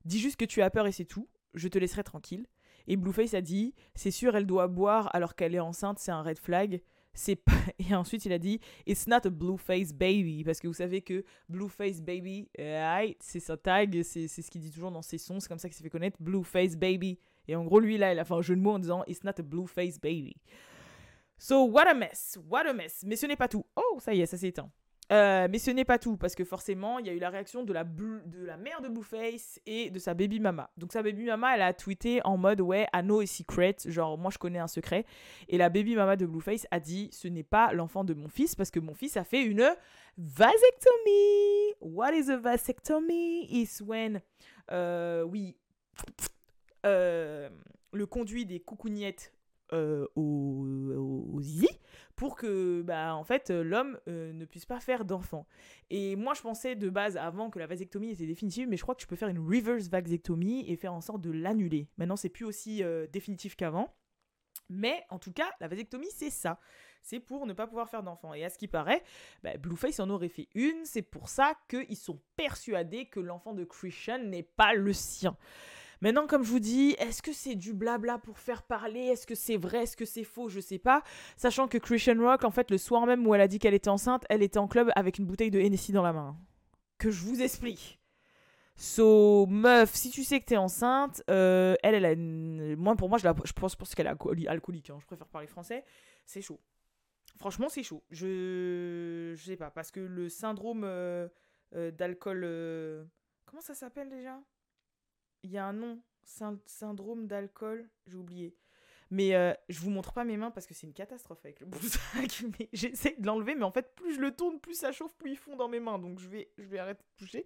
[0.04, 1.28] Dis juste que tu as peur et c'est tout.
[1.54, 2.48] Je te laisserai tranquille.
[2.86, 6.22] Et Blueface a dit c'est sûr, elle doit boire alors qu'elle est enceinte, c'est un
[6.22, 6.80] red flag.
[7.14, 7.52] C'est pas...
[7.78, 10.42] Et ensuite, il a dit It's not a Blueface baby.
[10.44, 12.48] Parce que vous savez que Blueface baby,
[13.20, 15.76] c'est sa tag, c'est ce qu'il dit toujours dans ses sons, c'est comme ça qu'il
[15.76, 17.18] s'est fait connaître Blueface baby.
[17.46, 19.22] Et en gros, lui, là, il a fait un jeu de mots en disant It's
[19.22, 20.36] not a Blueface baby.
[21.38, 23.04] So, what a mess, what a mess.
[23.06, 23.64] Mais ce n'est pas tout.
[23.76, 24.70] Oh, ça y est, ça s'est éteint.
[25.12, 27.62] Euh, mais ce n'est pas tout, parce que forcément, il y a eu la réaction
[27.62, 30.70] de la, de la mère de Blueface et de sa baby mama.
[30.78, 34.16] Donc sa baby mama, elle a tweeté en mode ouais, I know a secret, genre
[34.16, 35.04] moi je connais un secret.
[35.48, 38.56] Et la baby mama de Blueface a dit ce n'est pas l'enfant de mon fils,
[38.56, 39.68] parce que mon fils a fait une
[40.16, 41.74] vasectomie.
[41.80, 43.46] What is a vasectomy?
[43.50, 44.22] Is when,
[44.70, 45.54] euh, oui,
[46.86, 47.50] euh,
[47.92, 49.33] le conduit des coucougnettes
[49.72, 50.66] euh, au,
[51.32, 51.68] au, zizi
[52.16, 55.46] pour que bah en fait l'homme euh, ne puisse pas faire d'enfant.
[55.90, 58.94] Et moi je pensais de base avant que la vasectomie était définitive, mais je crois
[58.94, 61.88] que tu peux faire une reverse vasectomie et faire en sorte de l'annuler.
[61.96, 63.94] Maintenant c'est plus aussi euh, définitif qu'avant.
[64.70, 66.58] Mais en tout cas, la vasectomie, c'est ça.
[67.02, 68.32] C'est pour ne pas pouvoir faire d'enfant.
[68.32, 69.02] Et à ce qui paraît,
[69.42, 70.84] bah, Blueface en aurait fait une.
[70.84, 75.36] C'est pour ça qu'ils sont persuadés que l'enfant de Christian n'est pas le sien.
[76.00, 79.00] Maintenant, comme je vous dis, est-ce que c'est du blabla pour faire parler?
[79.00, 79.84] Est-ce que c'est vrai?
[79.84, 80.48] Est-ce que c'est faux?
[80.48, 81.02] Je sais pas.
[81.36, 83.90] Sachant que Christian Rock, en fait, le soir même où elle a dit qu'elle était
[83.90, 86.36] enceinte, elle était en club avec une bouteille de Hennessy dans la main.
[86.98, 88.00] Que je vous explique.
[88.76, 92.16] So, meuf, si tu sais que t'es enceinte, euh, elle, elle a.
[92.76, 93.34] Moi, pour moi, je, la...
[93.44, 94.90] je pense, qu'elle est alcoolique.
[94.90, 94.98] Hein.
[95.00, 95.84] Je préfère parler français.
[96.26, 96.60] C'est chaud.
[97.36, 98.02] Franchement, c'est chaud.
[98.10, 99.32] Je.
[99.36, 99.70] Je sais pas.
[99.70, 101.28] Parce que le syndrome euh,
[101.74, 103.08] euh, d'alcool.
[103.46, 104.40] Comment ça s'appelle déjà?
[105.44, 106.00] Il y a un nom,
[106.66, 108.56] syndrome d'alcool, j'ai oublié.
[109.10, 111.66] Mais euh, je vous montre pas mes mains parce que c'est une catastrophe avec le
[111.82, 112.44] sac.
[112.58, 115.32] Mais j'essaie de l'enlever, mais en fait, plus je le tourne, plus ça chauffe, plus
[115.32, 115.98] il fond dans mes mains.
[115.98, 117.44] Donc je vais, je vais arrêter de toucher.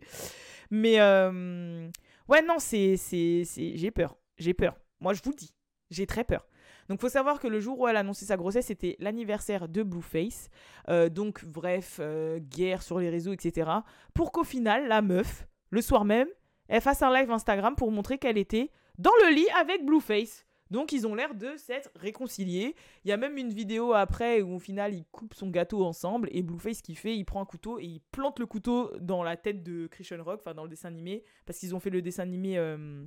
[0.70, 1.90] Mais euh,
[2.28, 4.16] ouais, non, c'est, j'ai peur.
[4.38, 4.78] J'ai peur.
[5.00, 5.52] Moi, je vous le dis,
[5.90, 6.46] j'ai très peur.
[6.88, 9.82] Donc, faut savoir que le jour où elle a annoncé sa grossesse, c'était l'anniversaire de
[9.82, 10.48] Blueface.
[10.88, 12.00] Euh, donc, bref,
[12.38, 13.70] guerre sur les réseaux, etc.
[14.14, 16.28] Pour qu'au final, la meuf, le soir même,
[16.68, 20.44] elle fasse un live Instagram pour montrer qu'elle était dans le lit avec Blueface.
[20.70, 22.74] Donc ils ont l'air de s'être réconciliés.
[23.04, 26.28] Il y a même une vidéo après où au final ils coupent son gâteau ensemble
[26.31, 29.37] et Blueface qui fait, il prend un couteau et il plante le couteau dans la
[29.37, 32.22] tête de Christian Rock, enfin dans le dessin animé, parce qu'ils ont fait le dessin
[32.22, 33.04] animé euh,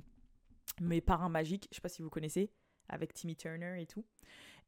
[0.80, 2.50] Mes parrains magiques, je sais pas si vous connaissez,
[2.88, 4.04] avec Timmy Turner et tout.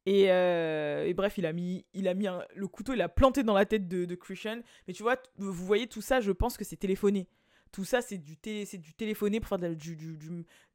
[0.07, 3.55] Et, euh, bref, il a mis, il a mis le couteau, il a planté dans
[3.55, 4.61] la tête de, de Christian.
[4.87, 7.27] Mais tu vois, vous voyez tout ça, je pense que c'est téléphoné.
[7.73, 10.17] Tout ça, c'est du, c'est du téléphoné pour faire de la, du, du,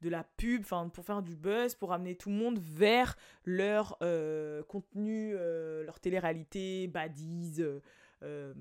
[0.02, 4.64] de la pub, pour faire du buzz, pour amener tout le monde vers leur euh,
[4.64, 7.64] contenu, euh, leur télé-réalité, baddies,
[8.22, 8.54] euh,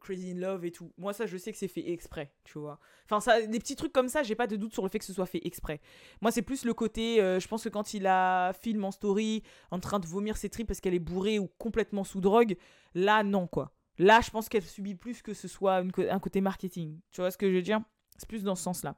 [0.00, 0.92] Crazy in Love et tout.
[0.98, 2.78] Moi, ça, je sais que c'est fait exprès, tu vois.
[3.06, 5.04] Enfin, ça, des petits trucs comme ça, j'ai pas de doute sur le fait que
[5.06, 5.80] ce soit fait exprès.
[6.20, 9.80] Moi, c'est plus le côté, je pense que quand il a film en story en
[9.80, 12.56] train de vomir ses tripes parce qu'elle est bourrée ou complètement sous drogue,
[12.94, 13.72] là, non, quoi.
[14.00, 16.98] Là, je pense qu'elle subit plus que ce soit un côté marketing.
[17.10, 17.80] Tu vois ce que je veux dire?
[18.16, 18.96] C'est plus dans ce sens-là.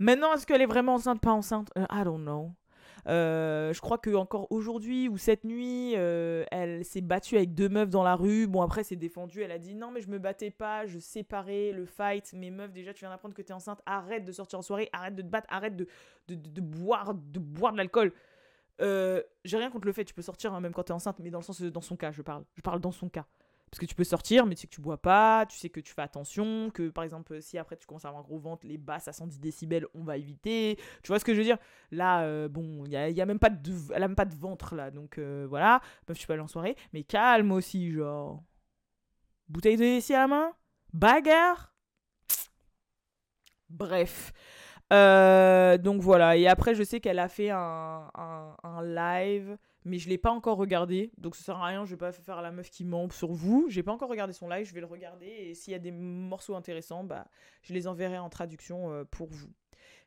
[0.00, 2.50] Maintenant, est-ce qu'elle est vraiment enceinte, pas enceinte euh, I don't know.
[3.06, 7.68] Euh, je crois que encore aujourd'hui ou cette nuit, euh, elle s'est battue avec deux
[7.68, 8.48] meufs dans la rue.
[8.48, 9.42] Bon, après, c'est défendu.
[9.42, 12.32] Elle a dit non, mais je me battais pas, je séparais le fight.
[12.34, 13.80] Mais meuf, déjà, tu viens d'apprendre que t'es enceinte.
[13.86, 15.86] Arrête de sortir en soirée, arrête de te battre, arrête de,
[16.26, 18.12] de, de, boire, de boire de l'alcool.
[18.80, 21.30] Euh, j'ai rien contre le fait, tu peux sortir hein, même quand t'es enceinte, mais
[21.30, 22.44] dans le sens, dans son cas, je parle.
[22.56, 23.26] Je parle dans son cas.
[23.72, 25.80] Parce que tu peux sortir, mais tu sais que tu bois pas, tu sais que
[25.80, 28.66] tu fais attention, que par exemple, si après tu commences à avoir un gros ventre,
[28.66, 30.78] les basses à 110 décibels, on va éviter.
[31.02, 31.56] Tu vois ce que je veux dire?
[31.90, 34.26] Là, euh, bon, il n'y a, y a, même pas de, elle a même pas
[34.26, 35.80] de ventre là, donc euh, voilà.
[36.06, 38.44] Meuf, tu peux aller en soirée, mais calme aussi, genre.
[39.48, 40.52] Bouteille de ici à la main?
[40.92, 41.72] Bagarre?
[43.70, 44.34] Bref.
[44.92, 50.18] Euh, donc voilà, et après, je sais qu'elle a fait un live mais je l'ai
[50.18, 52.84] pas encore regardé, donc ça sert à rien, je vais pas faire la meuf qui
[52.84, 53.66] ment sur vous.
[53.68, 55.90] J'ai pas encore regardé son live, je vais le regarder et s'il y a des
[55.90, 57.26] morceaux intéressants, bah
[57.62, 59.52] je les enverrai en traduction euh, pour vous.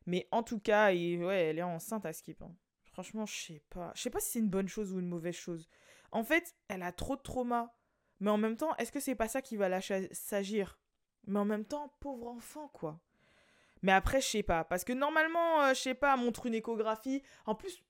[0.05, 2.41] Mais en tout cas, ouais, elle est enceinte à Skip.
[2.41, 2.55] Hein.
[2.83, 3.91] Franchement, je sais pas.
[3.95, 5.67] Je sais pas si c'est une bonne chose ou une mauvaise chose.
[6.11, 7.75] En fait, elle a trop de trauma.
[8.21, 10.79] Mais en même temps, est-ce que c'est pas ça qui va s'agir?
[11.27, 13.01] Mais en même temps, pauvre enfant, quoi.
[13.81, 14.63] Mais après, je sais pas.
[14.63, 17.21] Parce que normalement, euh, je sais pas, montre une échographie.
[17.45, 17.83] En plus,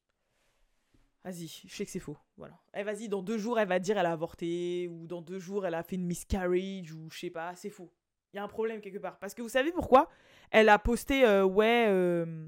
[1.25, 2.15] Vas-y, je sais que c'est faux.
[2.37, 2.53] Voilà.
[2.75, 5.65] Eh, vas-y, dans deux jours, elle va dire elle a avorté, ou dans deux jours,
[5.65, 7.91] elle a fait une miscarriage, ou je sais pas, c'est faux.
[8.31, 9.17] Il y a un problème quelque part.
[9.17, 10.07] Parce que vous savez pourquoi?
[10.51, 12.47] Elle a posté, euh, ouais, euh,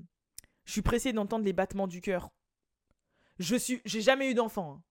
[0.66, 2.30] je suis pressée d'entendre les battements du cœur.
[3.40, 4.84] Je suis, j'ai jamais eu d'enfant, hein.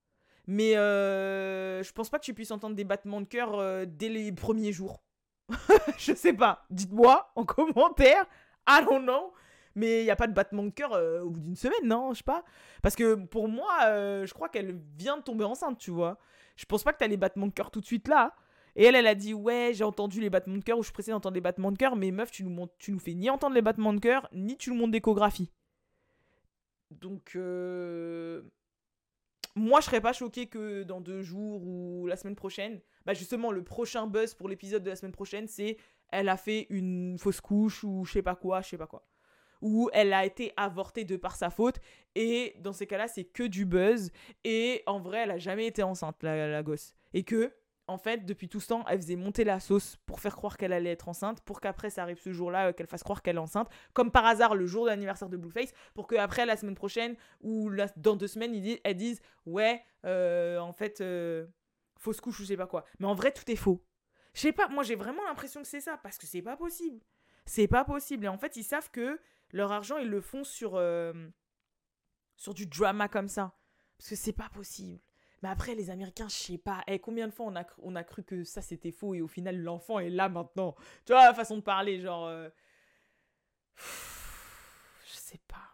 [0.48, 4.32] mais euh, je pense pas que tu puisses entendre des battements de cœur dès les
[4.32, 5.00] premiers jours.
[5.98, 6.66] je sais pas.
[6.70, 8.26] Dites-moi en commentaire.
[8.68, 9.32] I don't know
[9.76, 12.12] mais il n'y a pas de battement de cœur euh, au bout d'une semaine, non
[12.12, 12.44] Je sais pas.
[12.82, 16.18] Parce que pour moi, euh, je crois qu'elle vient de tomber enceinte, tu vois.
[16.56, 18.34] Je pense pas que tu as les battements de cœur tout de suite là.
[18.74, 21.10] Et elle, elle a dit Ouais, j'ai entendu les battements de cœur, ou je suis
[21.12, 23.62] d'entendre les battements de cœur, mais meuf, tu nous, tu nous fais ni entendre les
[23.62, 25.52] battements de cœur, ni tu nous montres d'échographie.
[26.90, 28.42] Donc, euh,
[29.56, 33.52] moi, je serais pas choquée que dans deux jours ou la semaine prochaine, bah justement,
[33.52, 35.76] le prochain buzz pour l'épisode de la semaine prochaine, c'est
[36.10, 39.06] elle a fait une fausse couche ou je sais pas quoi, je sais pas quoi
[39.62, 41.76] où elle a été avortée de par sa faute.
[42.14, 44.10] Et dans ces cas-là, c'est que du buzz.
[44.44, 46.94] Et en vrai, elle a jamais été enceinte, la, gosse.
[47.14, 47.52] Et que,
[47.88, 50.72] en fait, depuis tout ce temps, elle faisait monter la sauce pour faire croire qu'elle
[50.72, 53.40] allait être enceinte, pour qu'après ça arrive ce jour-là, euh, qu'elle fasse croire qu'elle est
[53.40, 57.16] enceinte, comme par hasard le jour de l'anniversaire de Blueface, pour qu'après, la semaine prochaine,
[57.42, 61.46] ou dans deux semaines, ils elles disent Ouais, euh, en fait, euh,
[61.98, 62.84] fausse couche ou je sais pas quoi.
[62.98, 63.84] Mais en vrai, tout est faux.
[64.34, 67.00] Je sais pas, moi j'ai vraiment l'impression que c'est ça, parce que c'est pas possible.
[67.46, 68.26] C'est pas possible.
[68.26, 69.18] Et en fait, ils savent que
[69.56, 71.12] leur argent, ils le font sur, euh,
[72.36, 73.56] sur du drama comme ça.
[73.98, 75.00] Parce que c'est pas possible.
[75.42, 76.82] Mais après, les Américains, je sais pas.
[76.86, 79.20] Eh, combien de fois on a, cru, on a cru que ça c'était faux et
[79.20, 80.74] au final, l'enfant est là maintenant?
[81.04, 82.26] Tu vois la façon de parler, genre.
[82.26, 82.48] Euh,
[83.76, 85.70] je sais pas.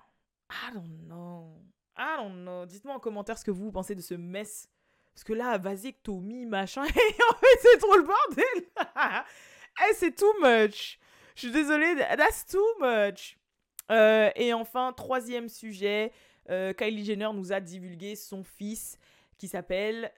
[0.51, 1.63] I don't know.
[1.97, 2.67] I don't know.
[2.67, 4.69] Dites-moi en commentaire ce que vous pensez de ce mess.
[5.15, 6.85] Parce que là, vasectomie, machin.
[6.87, 9.25] Et en fait, c'est trop le bordel.
[9.89, 10.99] Eh, c'est too much.
[11.35, 11.95] Je suis désolée.
[11.97, 13.39] That's too much.
[13.91, 16.13] Euh, et enfin, troisième sujet,
[16.51, 18.99] euh, Kylie Jenner nous a divulgué son fils
[19.39, 20.13] qui s'appelle,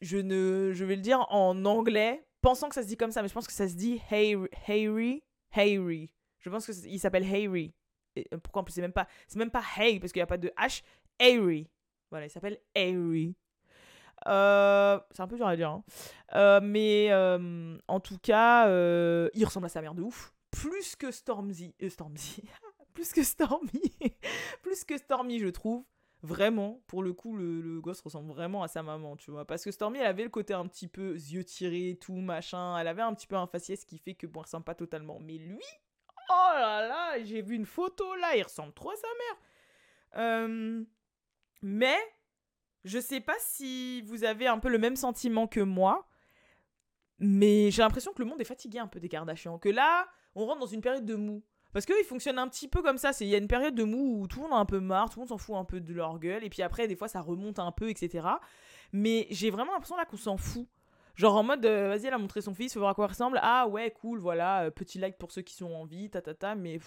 [0.00, 3.22] je, ne, je vais le dire en anglais, pensant que ça se dit comme ça,
[3.22, 5.22] mais je pense que ça se dit Harry.
[5.52, 6.10] Harry.
[6.38, 7.74] Je pense qu'il s'appelle Harry.
[8.18, 10.26] Euh, pourquoi en plus c'est même pas c'est même pas Hey parce qu'il n'y a
[10.26, 10.82] pas de H.
[11.20, 11.68] Harry.
[12.10, 13.34] Voilà, il s'appelle Harry.
[14.24, 14.30] c'est
[15.20, 15.70] un peu dur à dire.
[15.70, 16.60] Hein.
[16.62, 17.12] mais
[17.88, 18.68] en tout cas,
[19.34, 20.32] il ressemble à sa mère de ouf.
[20.50, 21.74] Plus que Stormzy.
[21.88, 22.42] Stormzy.
[22.96, 23.92] plus que Stormy.
[24.62, 25.84] plus que Stormy, je trouve.
[26.22, 29.44] Vraiment, pour le coup, le, gosse ressemble vraiment à sa maman, tu vois.
[29.44, 32.76] Parce que Stormy, elle avait le côté un petit peu yeux tirés, tout machin.
[32.78, 35.20] Elle avait un petit peu un faciès qui fait que bon, elle ressemble pas totalement.
[35.20, 35.62] Mais lui,
[36.30, 40.24] oh là là, j'ai vu une photo là, il ressemble trop à sa mère.
[40.24, 40.84] Euh,
[41.60, 41.98] Mais
[42.84, 46.08] je sais pas si vous avez un peu le même sentiment que moi.
[47.18, 49.58] Mais j'ai l'impression que le monde est fatigué un peu des Kardashians.
[49.58, 51.44] Que là, on rentre dans une période de mou.
[51.76, 53.10] Parce qu'ils fonctionnent un petit peu comme ça.
[53.20, 55.10] Il y a une période de mou où tout le monde a un peu marre,
[55.10, 56.42] tout le monde s'en fout un peu de leur gueule.
[56.42, 58.26] Et puis après, des fois, ça remonte un peu, etc.
[58.94, 60.66] Mais j'ai vraiment l'impression là qu'on s'en fout.
[61.16, 63.08] Genre en mode, euh, vas-y, elle a montré son fils, faut voir à quoi il
[63.10, 63.38] ressemble.
[63.42, 66.32] Ah ouais, cool, voilà, euh, petit like pour ceux qui sont en vie, ta ta
[66.32, 66.80] ta, mais.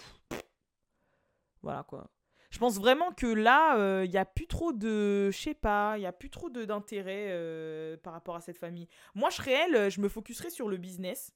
[1.62, 2.10] voilà quoi.
[2.50, 5.30] Je pense vraiment que là, il euh, n'y a plus trop de.
[5.30, 8.88] Je sais pas, il n'y a plus trop d'intérêt par rapport à cette famille.
[9.14, 11.32] Moi, je serais elle, je me focuserais sur le business.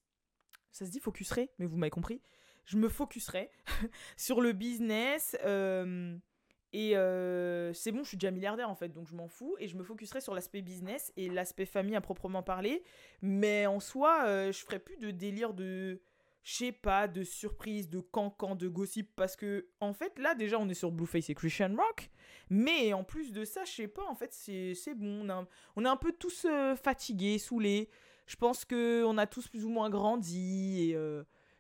[0.73, 2.21] Ça se dit focuserais, mais vous m'avez compris.
[2.65, 3.51] Je me focuserais
[4.17, 5.37] sur le business.
[6.75, 9.55] Et euh, c'est bon, je suis déjà milliardaire en fait, donc je m'en fous.
[9.61, 12.83] Et je me focuserai sur l'aspect business et l'aspect famille à proprement parler.
[13.23, 16.03] Mais en soi, euh, je ferai plus de délire de,
[16.43, 19.09] je sais pas, de surprise, de cancan, de gossip.
[19.15, 22.11] Parce que, en fait, là déjà, on est sur Blueface et Christian Rock.
[22.51, 25.29] Mais en plus de ça, je sais pas, en fait, c'est bon.
[25.77, 27.89] On, est un peu tous euh, fatigués, saoulés.
[28.27, 30.91] Je pense qu'on a tous plus ou moins grandi.
[30.91, 30.97] Et,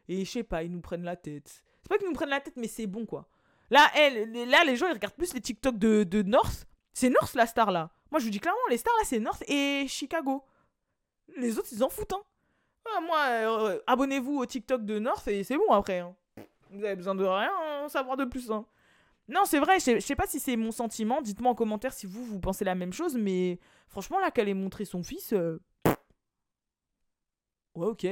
[0.08, 1.62] et je sais pas, ils nous prennent la tête.
[1.82, 3.28] C'est pas qu'ils nous prennent la tête, mais c'est bon quoi.
[3.70, 6.66] Là, elle, là, les gens, ils regardent plus les TikTok de, de North.
[6.92, 7.90] C'est North la star là.
[8.10, 10.44] Moi, je vous dis clairement, les stars là, c'est North et Chicago.
[11.36, 12.12] Les autres, ils en foutent.
[12.12, 12.22] Hein.
[12.86, 16.00] Ah, moi, euh, abonnez-vous au TikTok de North et c'est bon après.
[16.00, 16.14] Hein.
[16.70, 18.50] Vous avez besoin de rien hein, savoir de plus.
[18.50, 18.66] Hein.
[19.26, 21.22] Non, c'est vrai, je sais pas si c'est mon sentiment.
[21.22, 23.16] Dites-moi en commentaire si vous, vous pensez la même chose.
[23.16, 25.32] Mais franchement, là, qu'elle ait montré son fils.
[25.32, 25.60] Euh,
[27.74, 28.06] ouais, ok.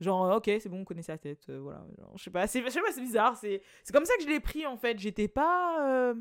[0.00, 1.46] Genre, ok, c'est bon, on connaît sa tête.
[1.50, 1.84] Euh, voilà.
[2.16, 3.36] je sais pas, c'est c'est bizarre.
[3.36, 4.98] C'est comme ça que je l'ai pris en fait.
[4.98, 5.86] J'étais pas.
[5.88, 6.14] Euh,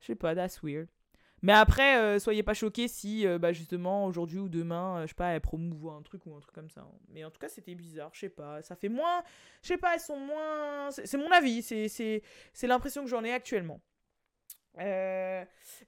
[0.00, 0.88] je sais pas, that's weird.
[1.40, 5.28] Mais après, euh, soyez pas choqués si, bah, justement, aujourd'hui ou demain, je sais pas,
[5.28, 6.80] elle promouvoit un truc ou un truc comme ça.
[6.80, 6.98] Hein.
[7.10, 8.60] Mais en tout cas, c'était bizarre, je sais pas.
[8.62, 9.22] Ça fait moins.
[9.62, 10.90] Je sais pas, elles sont moins.
[10.90, 12.22] C'est mon avis, c'est
[12.64, 13.80] l'impression que j'en ai actuellement.
[14.80, 15.44] Euh,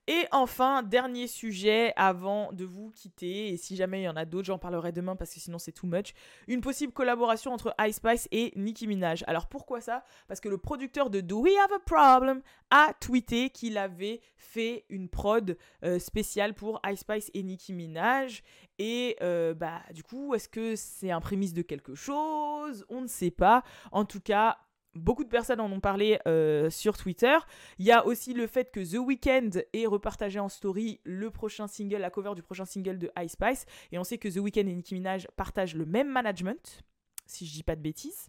[0.06, 4.24] et enfin, dernier sujet avant de vous quitter, et si jamais il y en a
[4.24, 6.12] d'autres, j'en parlerai demain parce que sinon c'est too much.
[6.48, 9.24] Une possible collaboration entre Ice Spice et Nicki Minaj.
[9.26, 10.04] Alors pourquoi ça?
[10.28, 14.84] Parce que le producteur de Do We Have a Problem a tweeté qu'il avait fait
[14.88, 18.42] une prod euh, spéciale pour Ice Spice et Nicki Minaj.
[18.78, 22.84] Et euh, bah du coup, est-ce que c'est un prémisse de quelque chose?
[22.88, 23.62] On ne sait pas.
[23.92, 24.58] En tout cas,
[24.94, 27.36] Beaucoup de personnes en ont parlé euh, sur Twitter.
[27.78, 31.68] Il y a aussi le fait que The Weeknd ait repartagé en story le prochain
[31.68, 33.66] single, la cover du prochain single de Ice Spice.
[33.92, 36.82] Et on sait que The Weeknd et Nicki Minaj partagent le même management,
[37.26, 38.28] si je dis pas de bêtises.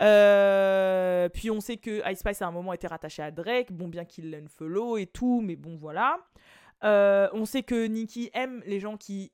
[0.00, 3.88] Euh, puis on sait que Ice Spice à un moment était rattaché à Drake, bon
[3.88, 6.18] bien qu'il l'unfollow et tout, mais bon voilà.
[6.84, 9.32] Euh, on sait que Nicki aime les gens qui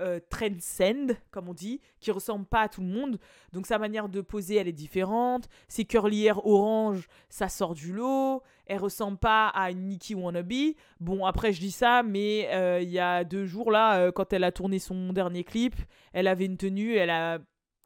[0.00, 3.18] euh, transcend, comme on dit, qui ressemble pas à tout le monde.
[3.52, 5.48] Donc sa manière de poser, elle est différente.
[5.68, 8.42] Ses curlières orange, ça sort du lot.
[8.66, 10.74] Elle ressemble pas à une Nicki Wannabe.
[10.98, 14.32] Bon, après, je dis ça, mais euh, il y a deux jours, là, euh, quand
[14.32, 15.76] elle a tourné son dernier clip,
[16.12, 17.38] elle avait une tenue, elle a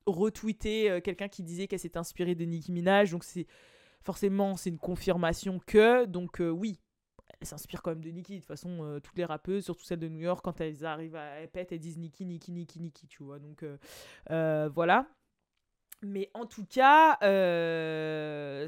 [0.07, 3.11] retweeté quelqu'un qui disait qu'elle s'est inspirée de Nicki Minaj.
[3.11, 3.47] Donc c'est
[4.03, 6.07] forcément, c'est une confirmation que.
[6.07, 6.79] Donc oui,
[7.41, 8.35] elle s'inspire quand même de Nicki.
[8.35, 11.17] De toute façon, euh, toutes les rappeuses, surtout celles de New York, quand elles arrivent
[11.17, 13.39] à elles elles disent Nicki, Nicki, Nicki, Nicki, tu vois.
[13.39, 13.77] Donc euh,
[14.31, 15.07] euh, voilà.
[16.03, 17.19] Mais en tout cas,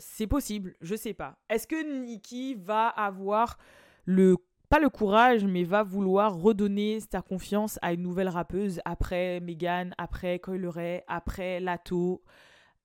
[0.00, 1.38] c'est possible, je sais pas.
[1.48, 3.56] Est-ce que Nicki va avoir
[4.04, 4.36] le
[4.68, 9.94] pas le courage, mais va vouloir redonner sa confiance à une nouvelle rappeuse après Megan,
[9.98, 12.22] après Coileray, après Lato?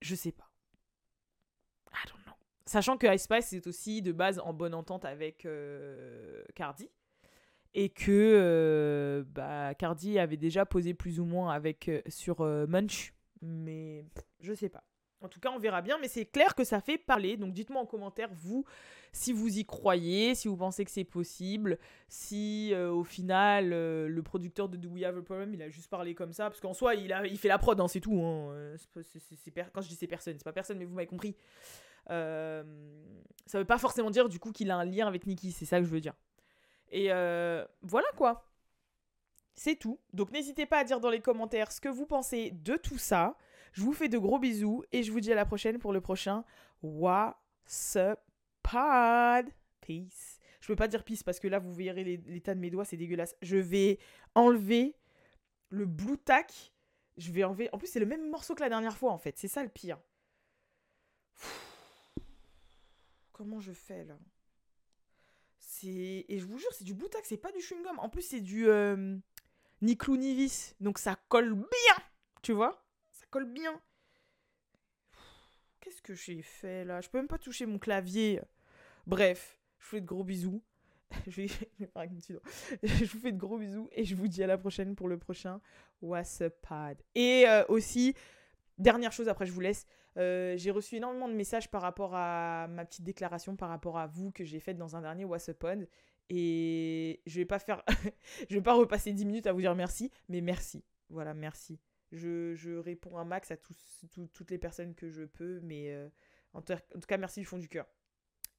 [0.01, 0.44] Je sais pas.
[2.67, 6.89] Sachant que Ice est aussi de base en bonne entente avec euh, Cardi.
[7.75, 13.13] Et que euh, bah, Cardi avait déjà posé plus ou moins avec, euh, sur Munch.
[13.41, 14.05] Mais
[14.39, 14.83] je sais pas.
[15.21, 15.99] En tout cas, on verra bien.
[15.99, 17.37] Mais c'est clair que ça fait parler.
[17.37, 18.65] Donc dites-moi en commentaire, vous,
[19.11, 21.77] si vous y croyez, si vous pensez que c'est possible.
[22.07, 26.15] Si au final, le producteur de Do We Have a Problem, il a juste parlé
[26.15, 26.49] comme ça.
[26.49, 28.19] Parce qu'en soi, il fait la prod, hein, c'est tout.
[28.23, 28.75] Hein.
[29.73, 31.35] quand je dis c'est personne, c'est pas personne, mais vous m'avez compris.
[32.09, 32.63] Euh,
[33.45, 35.79] ça veut pas forcément dire du coup qu'il a un lien avec Nikki, c'est ça
[35.79, 36.13] que je veux dire.
[36.91, 38.47] Et euh, voilà quoi.
[39.53, 39.99] C'est tout.
[40.13, 43.37] Donc n'hésitez pas à dire dans les commentaires ce que vous pensez de tout ça.
[43.73, 46.01] Je vous fais de gros bisous et je vous dis à la prochaine pour le
[46.01, 46.43] prochain
[46.81, 48.19] What's Up
[48.63, 49.51] Pod.
[49.81, 50.39] Peace.
[50.61, 52.97] Je peux pas dire peace parce que là vous verrez l'état de mes doigts, c'est
[52.97, 53.35] dégueulasse.
[53.41, 53.99] Je vais
[54.33, 54.95] enlever
[55.69, 56.73] le blue tack.
[57.17, 57.69] Je vais enlever.
[57.71, 59.37] En plus, c'est le même morceau que la dernière fois en fait.
[59.37, 59.99] C'est ça le pire.
[63.35, 64.17] Comment je fais là?
[65.83, 67.99] Et je vous jure, c'est du Bluetack, c'est pas du chewing gum.
[67.99, 69.17] En plus, c'est du euh,
[69.81, 72.03] Niclou Nivis, donc ça colle bien,
[72.41, 72.81] tu vois?
[73.11, 73.81] Ça colle bien.
[75.81, 77.01] Qu'est-ce que j'ai fait là?
[77.01, 78.39] Je peux même pas toucher mon clavier.
[79.05, 80.63] Bref, Je vous fais de gros bisous.
[81.27, 81.41] je,
[83.05, 85.59] vous fais de gros bisous et je vous dis à la prochaine pour le prochain
[86.01, 87.01] What's Up Pod.
[87.15, 88.15] Et euh, aussi,
[88.77, 89.85] dernière chose, après je vous laisse.
[90.17, 94.07] Euh, j'ai reçu énormément de messages par rapport à ma petite déclaration, par rapport à
[94.07, 95.87] vous que j'ai faite dans un dernier What's Up Pod.
[96.29, 97.83] Et je vais pas faire,
[98.49, 100.83] je vais pas repasser 10 minutes à vous dire merci, mais merci.
[101.09, 101.79] Voilà, merci.
[102.11, 103.75] Je, je réponds un max à tous,
[104.33, 106.07] toutes les personnes que je peux, mais euh,
[106.53, 106.73] en, tout
[107.07, 107.85] cas, merci du fond du cœur.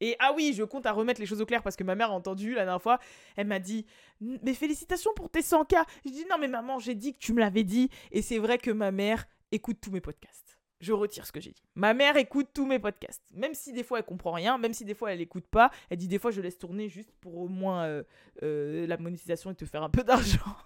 [0.00, 2.10] Et ah oui, je compte à remettre les choses au clair parce que ma mère
[2.10, 2.98] a entendu la dernière fois.
[3.34, 3.86] Elle m'a dit
[4.20, 5.86] Mais félicitations pour tes 100K.
[6.04, 7.88] Je dis Non, mais maman, j'ai dit que tu me l'avais dit.
[8.12, 10.55] Et c'est vrai que ma mère écoute tous mes podcasts.
[10.80, 11.62] Je retire ce que j'ai dit.
[11.74, 13.22] Ma mère écoute tous mes podcasts.
[13.32, 15.70] Même si des fois elle comprend rien, même si des fois elle écoute pas.
[15.88, 18.02] Elle dit des fois je laisse tourner juste pour au moins euh,
[18.42, 20.56] euh, la monétisation et te faire un peu d'argent.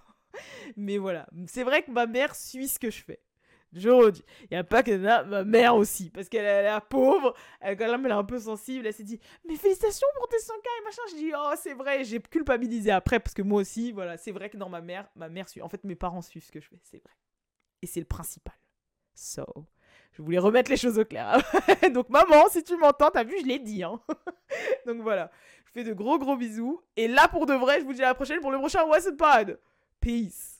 [0.76, 1.28] mais voilà.
[1.46, 3.20] C'est vrai que ma mère suit ce que je fais.
[3.72, 4.24] Je redis.
[4.44, 6.10] Il n'y a pas que ma mère aussi.
[6.10, 7.34] Parce qu'elle est la pauvre.
[7.60, 8.86] Elle, quand même, elle est un peu sensible.
[8.86, 11.02] Elle s'est dit Mais félicitations pour tes 100K et machin.
[11.10, 12.02] Je dis Oh, c'est vrai.
[12.02, 13.20] J'ai culpabilisé après.
[13.20, 14.16] Parce que moi aussi, voilà.
[14.16, 15.62] C'est vrai que dans ma mère, ma mère suit.
[15.62, 16.80] En fait, mes parents suivent ce que je fais.
[16.82, 17.12] C'est vrai.
[17.82, 18.54] Et c'est le principal.
[19.14, 19.44] So.
[20.20, 21.38] Je voulais remettre les choses au clair.
[21.94, 23.82] Donc, maman, si tu m'entends, t'as vu, je l'ai dit.
[23.82, 23.98] Hein.
[24.86, 25.30] Donc, voilà.
[25.64, 26.82] Je fais de gros, gros bisous.
[26.94, 29.08] Et là, pour de vrai, je vous dis à la prochaine pour le prochain What's
[29.16, 29.58] Pod.
[29.98, 30.58] Peace.